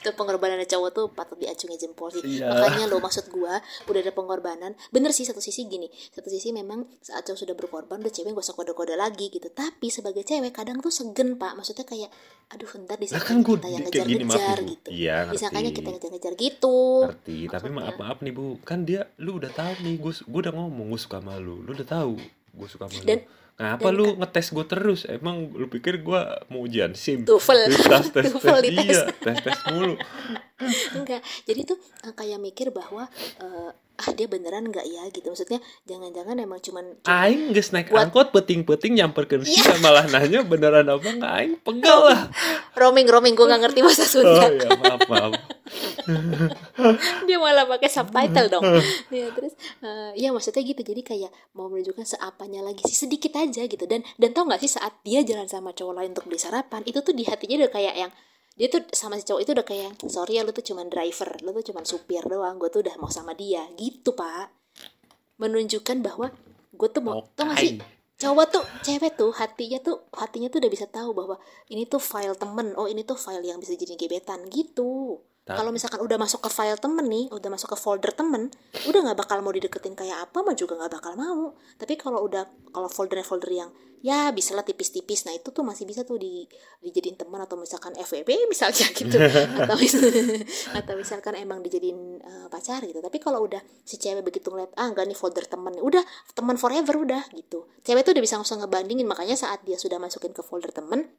itu 0.00 0.10
pengorbanan 0.16 0.56
cowok 0.64 0.90
tuh 0.96 1.06
patut 1.12 1.36
diacungi 1.36 1.76
jempol 1.76 2.08
sih. 2.08 2.24
Iya. 2.24 2.48
makanya 2.48 2.88
lo 2.88 2.98
maksud 3.04 3.28
gua 3.28 3.60
udah 3.86 4.00
ada 4.00 4.12
pengorbanan. 4.16 4.72
Bener 4.88 5.12
sih 5.12 5.28
satu 5.28 5.44
sisi 5.44 5.68
gini 5.68 5.86
satu 6.10 6.32
sisi 6.32 6.56
memang 6.56 6.88
saat 7.04 7.28
cowok 7.28 7.38
sudah 7.44 7.54
berkorban 7.54 8.00
udah 8.00 8.12
cewek 8.12 8.32
gak 8.32 8.44
usah 8.44 8.56
kode-kode 8.56 8.96
lagi 8.96 9.28
gitu. 9.28 9.52
Tapi 9.52 9.92
sebagai 9.92 10.24
cewek 10.24 10.56
kadang 10.56 10.80
tuh 10.80 10.88
segen 10.88 11.36
pak. 11.36 11.52
Maksudnya 11.54 11.84
kayak 11.84 12.10
aduh 12.50 12.66
ntar 12.82 12.98
disangkanya 12.98 13.28
kan 13.30 13.36
gue 13.46 13.56
kita 13.60 13.68
yang 13.70 13.84
kayak 13.86 14.06
gini 14.10 14.24
maaf 14.26 14.34
ngejar-ngejar 14.34 14.58
gitu. 14.66 14.88
Iya 14.90 15.16
disangkanya 15.30 15.70
ngerti. 15.70 15.78
kita 15.78 15.88
ngejar-ngejar 15.94 16.32
gitu. 16.34 16.78
Ngerti 17.06 17.38
tapi 17.52 17.68
maaf 17.70 17.94
maaf 18.00 18.18
nih 18.24 18.32
bu. 18.32 18.46
Kan 18.64 18.88
dia 18.88 19.06
lu 19.20 19.36
udah 19.38 19.52
tahu 19.52 19.72
nih 19.84 19.94
gue 20.00 20.12
gue 20.16 20.40
udah 20.48 20.54
ngomong 20.56 20.86
gue 20.90 21.00
suka 21.00 21.20
sama 21.20 21.36
lu. 21.36 21.60
Lu 21.62 21.70
udah 21.76 21.86
tahu 21.86 22.16
gue 22.50 22.68
suka 22.68 22.86
sama 22.86 23.04
Dan- 23.04 23.22
lu. 23.22 23.38
Kenapa 23.60 23.92
lu 23.92 24.16
ngetes 24.16 24.56
gue 24.56 24.64
terus? 24.64 25.00
Emang 25.04 25.52
lu 25.52 25.68
pikir 25.68 26.00
gue 26.00 26.20
mau 26.48 26.64
ujian 26.64 26.96
sim? 26.96 27.28
TOEFL. 27.28 27.68
tes 27.68 28.08
tes 28.08 28.32
tes 28.32 28.56
dites. 28.64 28.88
iya 28.88 29.04
tes 29.12 29.36
tes 29.36 29.58
mulu. 29.68 30.00
Enggak. 30.96 31.20
Jadi 31.44 31.60
tuh 31.68 31.76
eh, 32.08 32.14
kayak 32.16 32.40
mikir 32.40 32.72
bahwa 32.72 33.04
eh, 33.36 33.70
ah 34.00 34.10
dia 34.10 34.24
beneran 34.24 34.64
nggak 34.64 34.82
ya 34.82 35.04
gitu 35.08 35.28
maksudnya 35.28 35.58
jangan-jangan 35.84 36.36
emang 36.38 36.58
cuman 36.58 36.84
Aing 37.04 37.52
geus 37.52 37.68
naik 37.70 37.88
Buat- 37.88 38.08
angkot 38.08 38.32
peting-peting 38.32 38.96
nyamperkeun 38.96 39.42
Iya. 39.42 39.52
sia 39.62 39.76
malah 39.78 40.04
nanya 40.06 40.40
beneran 40.42 40.86
apa 40.86 41.04
enggak 41.06 41.32
Aing 41.34 41.54
pegal 41.58 42.00
lah. 42.06 42.20
roaming 42.74 43.04
roaming 43.04 43.34
gue 43.34 43.44
nggak 43.44 43.62
ngerti 43.62 43.80
bahasa 43.80 44.02
Oh 44.02 44.10
Sunda 44.10 44.46
ya 44.48 44.70
maaf 44.74 45.00
maaf. 45.06 45.32
dia 47.26 47.36
malah 47.36 47.68
pakai 47.68 47.86
subtitle 47.88 48.48
dong 48.48 48.64
ya 49.12 49.28
terus 49.30 49.52
eh, 49.78 50.10
ya 50.16 50.28
maksudnya 50.30 50.62
gitu 50.62 50.80
jadi 50.82 51.02
kayak 51.02 51.30
mau 51.52 51.68
menunjukkan 51.68 52.06
seapanya 52.08 52.60
lagi 52.60 52.82
sih 52.84 52.96
sedikit 52.98 53.36
aja 53.36 53.64
gitu 53.64 53.84
dan 53.84 54.00
dan 54.16 54.30
tau 54.30 54.44
nggak 54.44 54.58
sih 54.58 54.70
saat 54.70 54.96
dia 55.02 55.20
jalan 55.22 55.46
sama 55.46 55.70
cowok 55.70 55.94
lain 55.94 56.10
untuk 56.10 56.26
beli 56.26 56.38
sarapan 56.38 56.82
itu 56.82 56.98
tuh 57.00 57.12
di 57.12 57.22
hatinya 57.22 57.60
udah 57.60 57.70
kayak 57.70 57.94
yang 57.98 58.12
dia 58.58 58.66
tuh 58.68 58.82
sama 58.90 59.16
si 59.16 59.24
cowok 59.24 59.40
itu 59.42 59.50
udah 59.54 59.66
kayak 59.66 59.90
sorry 60.10 60.38
ya 60.38 60.44
lu 60.44 60.52
tuh 60.52 60.64
cuman 60.64 60.90
driver 60.90 61.30
lu 61.40 61.50
tuh 61.56 61.72
cuman 61.72 61.84
supir 61.86 62.22
doang 62.26 62.58
gue 62.58 62.68
tuh 62.68 62.82
udah 62.84 62.94
mau 62.98 63.10
sama 63.10 63.32
dia. 63.32 63.64
Gitu 63.78 64.12
pak. 64.12 64.50
Menunjukkan 65.40 66.04
bahwa 66.04 66.28
gue 66.74 66.88
tuh 66.90 67.02
mau 67.02 67.24
tau 67.36 67.48
gak 67.48 67.58
sih? 67.60 67.76
Okai. 67.80 67.98
cowok 68.20 68.46
tuh 68.52 68.64
cewek 68.84 69.16
tuh 69.16 69.32
hatinya 69.32 69.80
tuh 69.80 70.04
hatinya 70.12 70.52
tuh 70.52 70.60
udah 70.60 70.68
bisa 70.68 70.84
tahu 70.84 71.16
bahwa 71.16 71.40
ini 71.72 71.88
tuh 71.88 71.96
file 71.96 72.36
temen 72.36 72.76
oh 72.76 72.84
ini 72.84 73.00
tuh 73.00 73.16
file 73.16 73.40
yang 73.40 73.56
bisa 73.56 73.72
jadi 73.72 73.96
gebetan 73.96 74.44
gitu 74.52 75.24
kalau 75.48 75.72
misalkan 75.72 76.04
udah 76.04 76.20
masuk 76.20 76.44
ke 76.44 76.50
file 76.52 76.78
temen 76.78 77.06
nih 77.08 77.26
udah 77.32 77.50
masuk 77.50 77.72
ke 77.72 77.78
folder 77.80 78.12
temen 78.12 78.52
udah 78.86 79.00
nggak 79.08 79.18
bakal 79.18 79.40
mau 79.40 79.50
dideketin 79.50 79.96
kayak 79.96 80.28
apa 80.28 80.44
mah 80.44 80.54
juga 80.54 80.76
nggak 80.76 80.92
bakal 81.00 81.12
mau. 81.16 81.56
Tapi 81.80 81.96
kalau 81.96 82.22
udah 82.28 82.44
kalau 82.70 82.88
foldernya 82.92 83.26
folder 83.26 83.50
yang 83.50 83.70
ya 84.00 84.32
bisa 84.32 84.56
lah 84.56 84.64
tipis-tipis 84.64 85.28
nah 85.28 85.36
itu 85.36 85.52
tuh 85.52 85.60
masih 85.60 85.84
bisa 85.84 86.08
tuh 86.08 86.16
di 86.16 86.48
dijadiin 86.80 87.20
teman 87.20 87.36
atau 87.44 87.60
misalkan 87.60 87.92
FWB 87.96 88.48
misalnya 88.48 88.86
gitu. 88.98 89.16
Atau 89.64 89.76
atau 90.78 90.94
misalkan 90.96 91.34
emang 91.36 91.64
dijadiin 91.64 92.20
eh, 92.20 92.46
pacar 92.52 92.84
gitu. 92.84 93.00
Tapi 93.00 93.18
kalau 93.18 93.44
udah 93.44 93.60
si 93.82 93.96
cewek 93.96 94.22
begitu 94.22 94.52
ngeliat 94.52 94.76
ah 94.76 94.92
enggak 94.92 95.08
nih 95.08 95.16
folder 95.16 95.48
temen 95.48 95.72
udah 95.80 96.04
teman 96.36 96.60
forever 96.60 96.94
udah 97.00 97.22
gitu. 97.32 97.66
Cewek 97.82 98.04
tuh 98.04 98.12
udah 98.12 98.22
bisa 98.22 98.36
langsung 98.36 98.60
ngebandingin 98.60 99.08
makanya 99.08 99.34
saat 99.34 99.64
dia 99.64 99.80
sudah 99.80 99.96
masukin 99.96 100.36
ke 100.36 100.44
folder 100.44 100.70
temen 100.70 101.10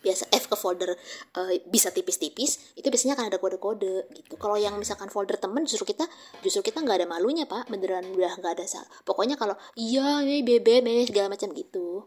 biasa 0.00 0.30
F 0.30 0.50
ke 0.50 0.56
folder 0.56 0.94
eh, 1.38 1.62
bisa 1.66 1.90
tipis-tipis 1.90 2.74
itu 2.78 2.86
biasanya 2.86 3.18
akan 3.18 3.26
ada 3.30 3.38
kode-kode 3.42 4.10
gitu 4.14 4.34
kalau 4.38 4.54
yang 4.54 4.74
misalkan 4.78 5.10
folder 5.10 5.36
temen 5.36 5.66
justru 5.66 5.90
kita 5.90 6.06
justru 6.40 6.66
kita 6.66 6.80
nggak 6.82 7.04
ada 7.04 7.08
malunya 7.10 7.44
pak 7.44 7.66
beneran 7.66 8.06
udah 8.14 8.38
nggak 8.38 8.58
ada 8.58 8.64
salah 8.66 8.88
pokoknya 9.02 9.34
kalau 9.34 9.58
iya 9.74 10.22
ini 10.22 10.46
bebe 10.46 10.80
ini 10.80 11.06
segala 11.06 11.34
macam 11.34 11.50
gitu 11.52 12.06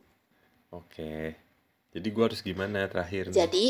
Oke. 0.71 1.35
Jadi 1.91 2.07
gua 2.15 2.31
harus 2.31 2.39
gimana 2.39 2.87
terakhir 2.87 3.27
nih? 3.27 3.35
jadi 3.43 3.65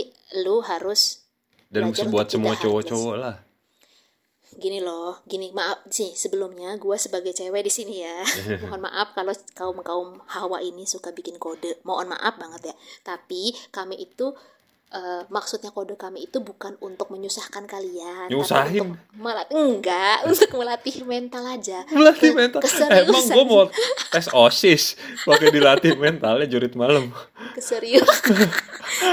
lu 0.45 0.61
harus 0.61 1.25
Dan 1.65 1.89
buat 2.13 2.29
semua 2.29 2.53
cowok-cowok 2.53 3.15
lah. 3.17 3.35
Gini 4.53 4.79
loh 4.79 5.23
gini 5.23 5.49
maaf 5.51 5.79
sih 5.87 6.11
sebelumnya 6.11 6.75
gue 6.75 6.95
sebagai 6.95 7.31
cewek 7.31 7.61
di 7.61 7.71
sini 7.71 7.95
ya 7.99 8.19
mohon 8.61 8.81
maaf 8.81 9.11
kalau 9.11 9.31
kaum 9.53 9.77
kaum 9.79 10.09
hawa 10.27 10.59
ini 10.59 10.83
suka 10.83 11.09
bikin 11.09 11.35
kode 11.35 11.79
mohon 11.81 12.07
maaf 12.07 12.35
banget 12.35 12.69
ya 12.69 12.75
tapi 13.01 13.41
kami 13.69 13.95
itu 13.97 14.35
eh, 14.89 15.23
maksudnya 15.27 15.69
kode 15.69 15.95
kami 15.95 16.25
itu 16.25 16.39
bukan 16.39 16.75
untuk 16.79 17.09
menyusahkan 17.09 17.63
kalian 17.63 18.27
tapi 18.27 18.35
Nyusahin. 18.35 18.83
untuk 18.83 18.99
melatih 19.15 19.55
enggak 19.55 20.17
untuk 20.27 20.51
melatih 20.53 20.95
mental 21.05 21.43
aja 21.45 21.79
Melatih 21.87 22.29
Ke- 22.29 22.37
mental. 22.37 22.59
keseriusan 22.59 23.07
Emang 23.07 23.25
gua 23.29 23.43
mau 23.45 23.63
tes 24.11 24.27
OSIS 24.27 24.83
pakai 25.23 25.47
dilatih 25.49 25.95
mentalnya 25.95 26.43
jurit 26.45 26.75
malam. 26.75 27.07
keserius 27.51 28.03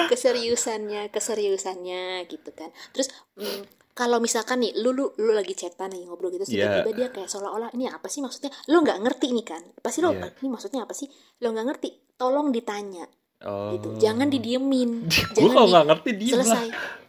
keseriusannya 0.06 1.08
keseriusannya 1.08 2.02
gitu 2.26 2.50
kan 2.52 2.70
terus 2.90 3.08
mm, 3.34 3.77
kalau 3.98 4.22
misalkan 4.22 4.62
nih 4.62 4.78
lu 4.78 4.94
lu 4.94 5.10
lu 5.18 5.34
lagi 5.34 5.58
chatan 5.58 5.90
nih 5.90 6.06
ngobrol 6.06 6.30
gitu 6.30 6.46
Iya. 6.46 6.86
tiba-tiba 6.86 6.90
dia 6.94 7.08
kayak 7.10 7.26
seolah-olah 7.26 7.74
ini 7.74 7.90
apa 7.90 8.06
sih 8.06 8.22
maksudnya? 8.22 8.54
Lu 8.70 8.86
nggak 8.86 9.02
ngerti 9.02 9.34
nih 9.34 9.42
kan? 9.42 9.62
Pasti 9.82 9.98
lo 9.98 10.14
Iya. 10.14 10.30
ini 10.38 10.46
maksudnya 10.46 10.86
apa 10.86 10.94
sih? 10.94 11.10
Lo 11.42 11.50
nggak 11.50 11.66
ngerti 11.66 11.88
tolong 12.14 12.54
ditanya. 12.54 13.10
Oh. 13.42 13.74
gitu. 13.74 13.98
Jangan 13.98 14.30
didiemin. 14.30 15.10
Jangan 15.34 15.50
kalau 15.50 15.68
nggak 15.74 15.86
ngerti 15.90 16.10
lah. 16.14 16.30
selesai. 16.38 16.66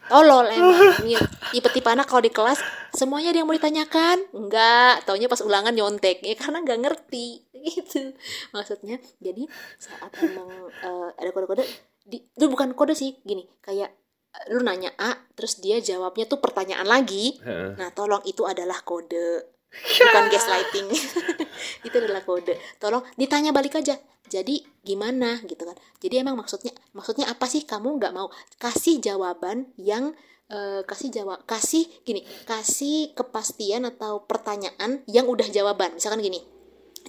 Tolol 0.09 0.45
emang. 0.49 1.05
Nih, 1.05 1.21
tipe-tipe 1.53 1.85
anak 1.85 2.09
kalau 2.09 2.25
di 2.25 2.33
kelas 2.33 2.57
semuanya 2.97 3.29
yang 3.29 3.45
mau 3.45 3.53
ditanyakan? 3.53 4.17
Enggak 4.33 5.05
taunya 5.05 5.29
pas 5.29 5.41
ulangan 5.45 5.69
nyontek. 5.69 6.25
Ya 6.25 6.33
karena 6.33 6.65
nggak 6.65 6.79
ngerti. 6.81 7.45
Gitu. 7.59 8.17
Maksudnya 8.49 8.97
jadi 9.21 9.45
saat 9.77 10.09
emang 10.25 10.49
eh, 10.69 11.09
ada 11.13 11.29
kode-kode 11.29 11.61
di, 12.01 12.25
itu 12.25 12.45
bukan 12.49 12.73
kode 12.73 12.97
sih 12.97 13.21
gini 13.21 13.45
kayak 13.61 13.93
lu 14.53 14.61
nanya 14.61 14.93
A 14.95 15.17
terus 15.33 15.57
dia 15.57 15.81
jawabnya 15.81 16.29
tuh 16.29 16.39
pertanyaan 16.41 16.85
lagi. 16.85 17.37
Heeh. 17.41 17.75
nah 17.75 17.89
tolong 17.91 18.21
itu 18.25 18.45
adalah 18.45 18.81
kode. 18.85 19.45
Bukan 20.01 20.25
gaslighting. 20.33 20.89
Itu 21.85 21.95
adalah 22.01 22.25
kode. 22.25 22.57
Tolong 22.81 23.05
ditanya 23.21 23.53
balik 23.53 23.77
aja. 23.77 24.01
Jadi 24.25 24.65
gimana? 24.81 25.37
Gitu 25.45 25.61
kan. 25.61 25.77
Jadi 26.01 26.25
emang 26.25 26.33
maksudnya 26.41 26.73
maksudnya 26.97 27.29
apa 27.29 27.45
sih? 27.45 27.69
Kamu 27.69 28.01
nggak 28.01 28.13
mau 28.13 28.33
kasih 28.57 28.97
jawaban 28.97 29.69
yang 29.77 30.17
eh, 30.49 30.81
kasih 30.89 31.13
jawab 31.13 31.45
kasih 31.45 31.85
gini 32.01 32.25
kasih 32.49 33.13
kepastian 33.13 33.85
atau 33.85 34.25
pertanyaan 34.25 35.05
yang 35.05 35.29
udah 35.29 35.45
jawaban. 35.53 35.93
Misalkan 35.93 36.25
gini 36.25 36.41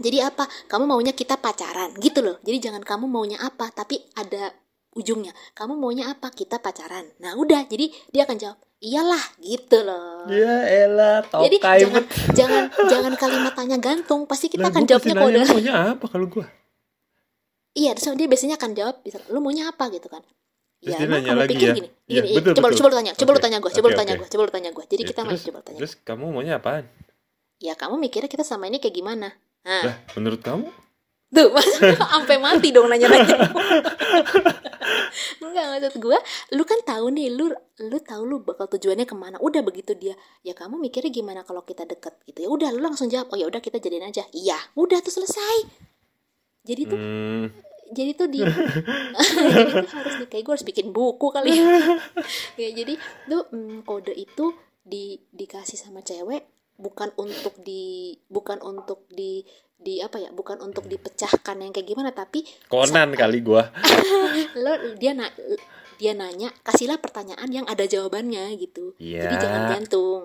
jadi 0.00 0.32
apa? 0.32 0.48
Kamu 0.70 0.88
maunya 0.88 1.12
kita 1.12 1.36
pacaran? 1.36 1.92
Gitu 2.00 2.22
loh. 2.24 2.40
Jadi 2.40 2.70
jangan 2.70 2.80
kamu 2.80 3.10
maunya 3.10 3.36
apa 3.42 3.68
tapi 3.74 4.00
ada 4.16 4.54
ujungnya 4.92 5.30
kamu 5.52 5.74
maunya 5.74 6.10
apa 6.10 6.30
kita 6.30 6.58
pacaran 6.58 7.06
nah 7.18 7.34
udah 7.34 7.64
jadi 7.64 7.88
dia 8.10 8.24
akan 8.24 8.36
jawab 8.36 8.58
iyalah 8.80 9.24
gitu 9.38 9.78
loh 9.80 10.24
Ya 10.26 10.56
elah, 10.66 11.20
jadi 11.28 11.56
tokai 11.56 11.78
jangan 11.80 12.02
jangan 12.32 12.62
jangan 12.88 13.12
kalimat 13.14 13.52
tanya 13.52 13.76
gantung 13.76 14.24
pasti 14.24 14.48
kita 14.48 14.66
Lah, 14.66 14.70
akan 14.70 14.82
jawabnya 14.84 15.14
kode 15.14 15.36
"Lu 15.36 15.46
maunya 15.48 15.72
apa 15.92 16.04
kalau 16.06 16.26
gua? 16.26 16.46
iya 17.72 17.94
terus 17.94 18.16
dia 18.16 18.26
biasanya 18.26 18.56
akan 18.56 18.70
jawab 18.74 18.96
bisa 19.00 19.20
lu 19.28 19.38
maunya 19.38 19.68
apa 19.68 19.86
gitu 19.90 20.08
kan 20.08 20.22
Terus 20.80 20.96
ya 20.96 20.96
dia 20.96 21.06
emang 21.06 21.20
nanya 21.20 21.32
lagi 21.36 21.52
pikir 21.52 21.68
ya? 21.68 21.74
gini 21.76 21.88
Iya, 22.08 22.22
gini 22.24 22.34
betul, 22.34 22.52
coba 22.56 22.66
betul. 22.66 22.78
coba 22.80 22.88
lu 22.88 22.96
tanya 22.96 23.12
coba 23.12 23.30
lu 23.30 23.36
Oke, 23.36 23.44
tanya 23.44 23.58
gue 23.60 23.70
coba 23.70 23.86
lu 23.86 23.90
oke, 23.90 24.00
tanya 24.00 24.12
oke. 24.12 24.18
gue 24.18 24.28
coba 24.28 24.42
lu 24.42 24.50
tanya 24.50 24.70
gue 24.72 24.84
jadi 24.88 25.02
Ya, 25.02 25.08
kita 25.08 25.20
terus, 25.22 25.42
coba 25.44 25.56
lu 25.56 25.64
tanya 25.64 25.78
terus 25.78 25.92
kamu 26.00 26.24
maunya 26.26 26.54
apaan? 26.56 26.84
ya 27.60 27.72
kamu 27.76 27.94
mikirnya 28.00 28.26
kita 28.26 28.42
sama 28.42 28.64
ini 28.64 28.80
kayak 28.80 28.96
gimana 28.96 29.28
nah 29.60 29.82
Lah, 29.84 29.96
menurut 30.16 30.40
kamu? 30.40 30.66
Tuh, 31.30 31.48
maksudnya 31.54 31.94
sampai 31.94 32.36
mati 32.42 32.74
dong 32.74 32.90
nanya-nanya. 32.90 33.38
Enggak 35.42 35.66
maksud 35.66 35.94
gue, 36.02 36.18
lu 36.54 36.62
kan 36.66 36.78
tahu 36.82 37.06
nih, 37.14 37.30
lu 37.30 37.50
lu 37.82 37.98
tahu 38.02 38.22
lu 38.26 38.36
bakal 38.42 38.66
tujuannya 38.66 39.06
ke 39.06 39.14
mana. 39.14 39.36
Udah 39.38 39.62
begitu 39.62 39.94
dia, 39.94 40.14
ya 40.42 40.54
kamu 40.54 40.78
mikirnya 40.78 41.10
gimana 41.10 41.40
kalau 41.46 41.62
kita 41.62 41.86
deket 41.86 42.18
gitu 42.26 42.46
ya. 42.46 42.48
Udah 42.50 42.68
lu 42.74 42.82
langsung 42.82 43.06
jawab, 43.06 43.30
oh 43.30 43.38
ya 43.38 43.46
udah 43.46 43.62
kita 43.62 43.78
jadiin 43.78 44.10
aja. 44.10 44.26
Iya, 44.34 44.58
udah 44.74 44.98
tuh 45.02 45.22
selesai. 45.22 45.70
Jadi 46.66 46.82
tuh, 46.86 46.98
Hmm, 46.98 47.46
jadi 47.90 48.10
tuh 48.14 48.28
di, 48.30 48.40
jadi 49.54 49.70
tuh 49.82 49.90
harus 49.90 50.14
di 50.22 50.26
kayak 50.30 50.42
gue 50.46 50.52
harus 50.54 50.66
bikin 50.66 50.86
buku 50.94 51.26
kali 51.34 51.56
ya. 51.56 51.66
ya 52.54 52.68
jadi 52.74 52.94
tuh 53.26 53.48
mm, 53.50 53.82
kode 53.82 54.14
itu 54.14 54.54
di 54.84 55.18
dikasih 55.34 55.78
sama 55.80 56.04
cewek 56.04 56.46
bukan 56.80 57.12
untuk 57.20 57.60
di 57.60 58.16
bukan 58.32 58.60
untuk 58.64 59.04
di 59.12 59.44
di 59.80 59.98
apa 59.98 60.16
ya 60.16 60.28
bukan 60.28 60.60
untuk 60.60 60.84
dipecahkan 60.84 61.56
yang 61.56 61.72
kayak 61.72 61.88
gimana 61.88 62.12
tapi 62.12 62.44
Conan 62.68 63.10
kali 63.12 63.40
gua. 63.40 63.72
lo 64.62 64.72
dia 64.94 65.12
na 65.12 65.32
dia 65.96 66.12
nanya 66.12 66.52
kasihlah 66.60 66.96
pertanyaan 66.96 67.48
yang 67.50 67.64
ada 67.64 67.84
jawabannya 67.84 68.56
gitu 68.56 68.92
Iya. 68.96 69.24
jadi 69.24 69.36
jangan 69.38 69.62
gantung 69.70 70.22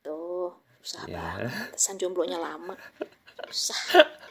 tuh 0.00 0.50
susah 0.78 1.02
Ya. 1.06 1.14
banget 1.16 1.50
pantesan 1.70 1.96
jomblonya 1.96 2.38
lama 2.38 2.74
susah 3.46 3.78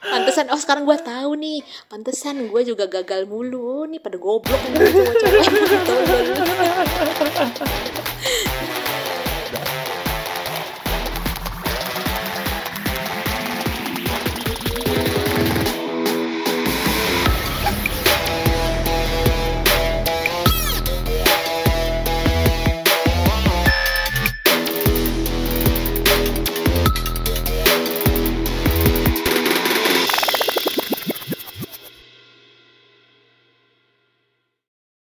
pantesan 0.01 0.47
oh 0.47 0.57
sekarang 0.57 0.83
gue 0.83 0.97
tahu 0.97 1.35
nih 1.35 1.59
pantesan 1.87 2.47
gue 2.47 2.61
juga 2.63 2.87
gagal 2.87 3.23
mulu 3.23 3.83
nih 3.85 3.99
pada 3.99 4.15
goblok 4.15 4.55
kan 4.55 4.71
cowok-cowok. 4.75 5.47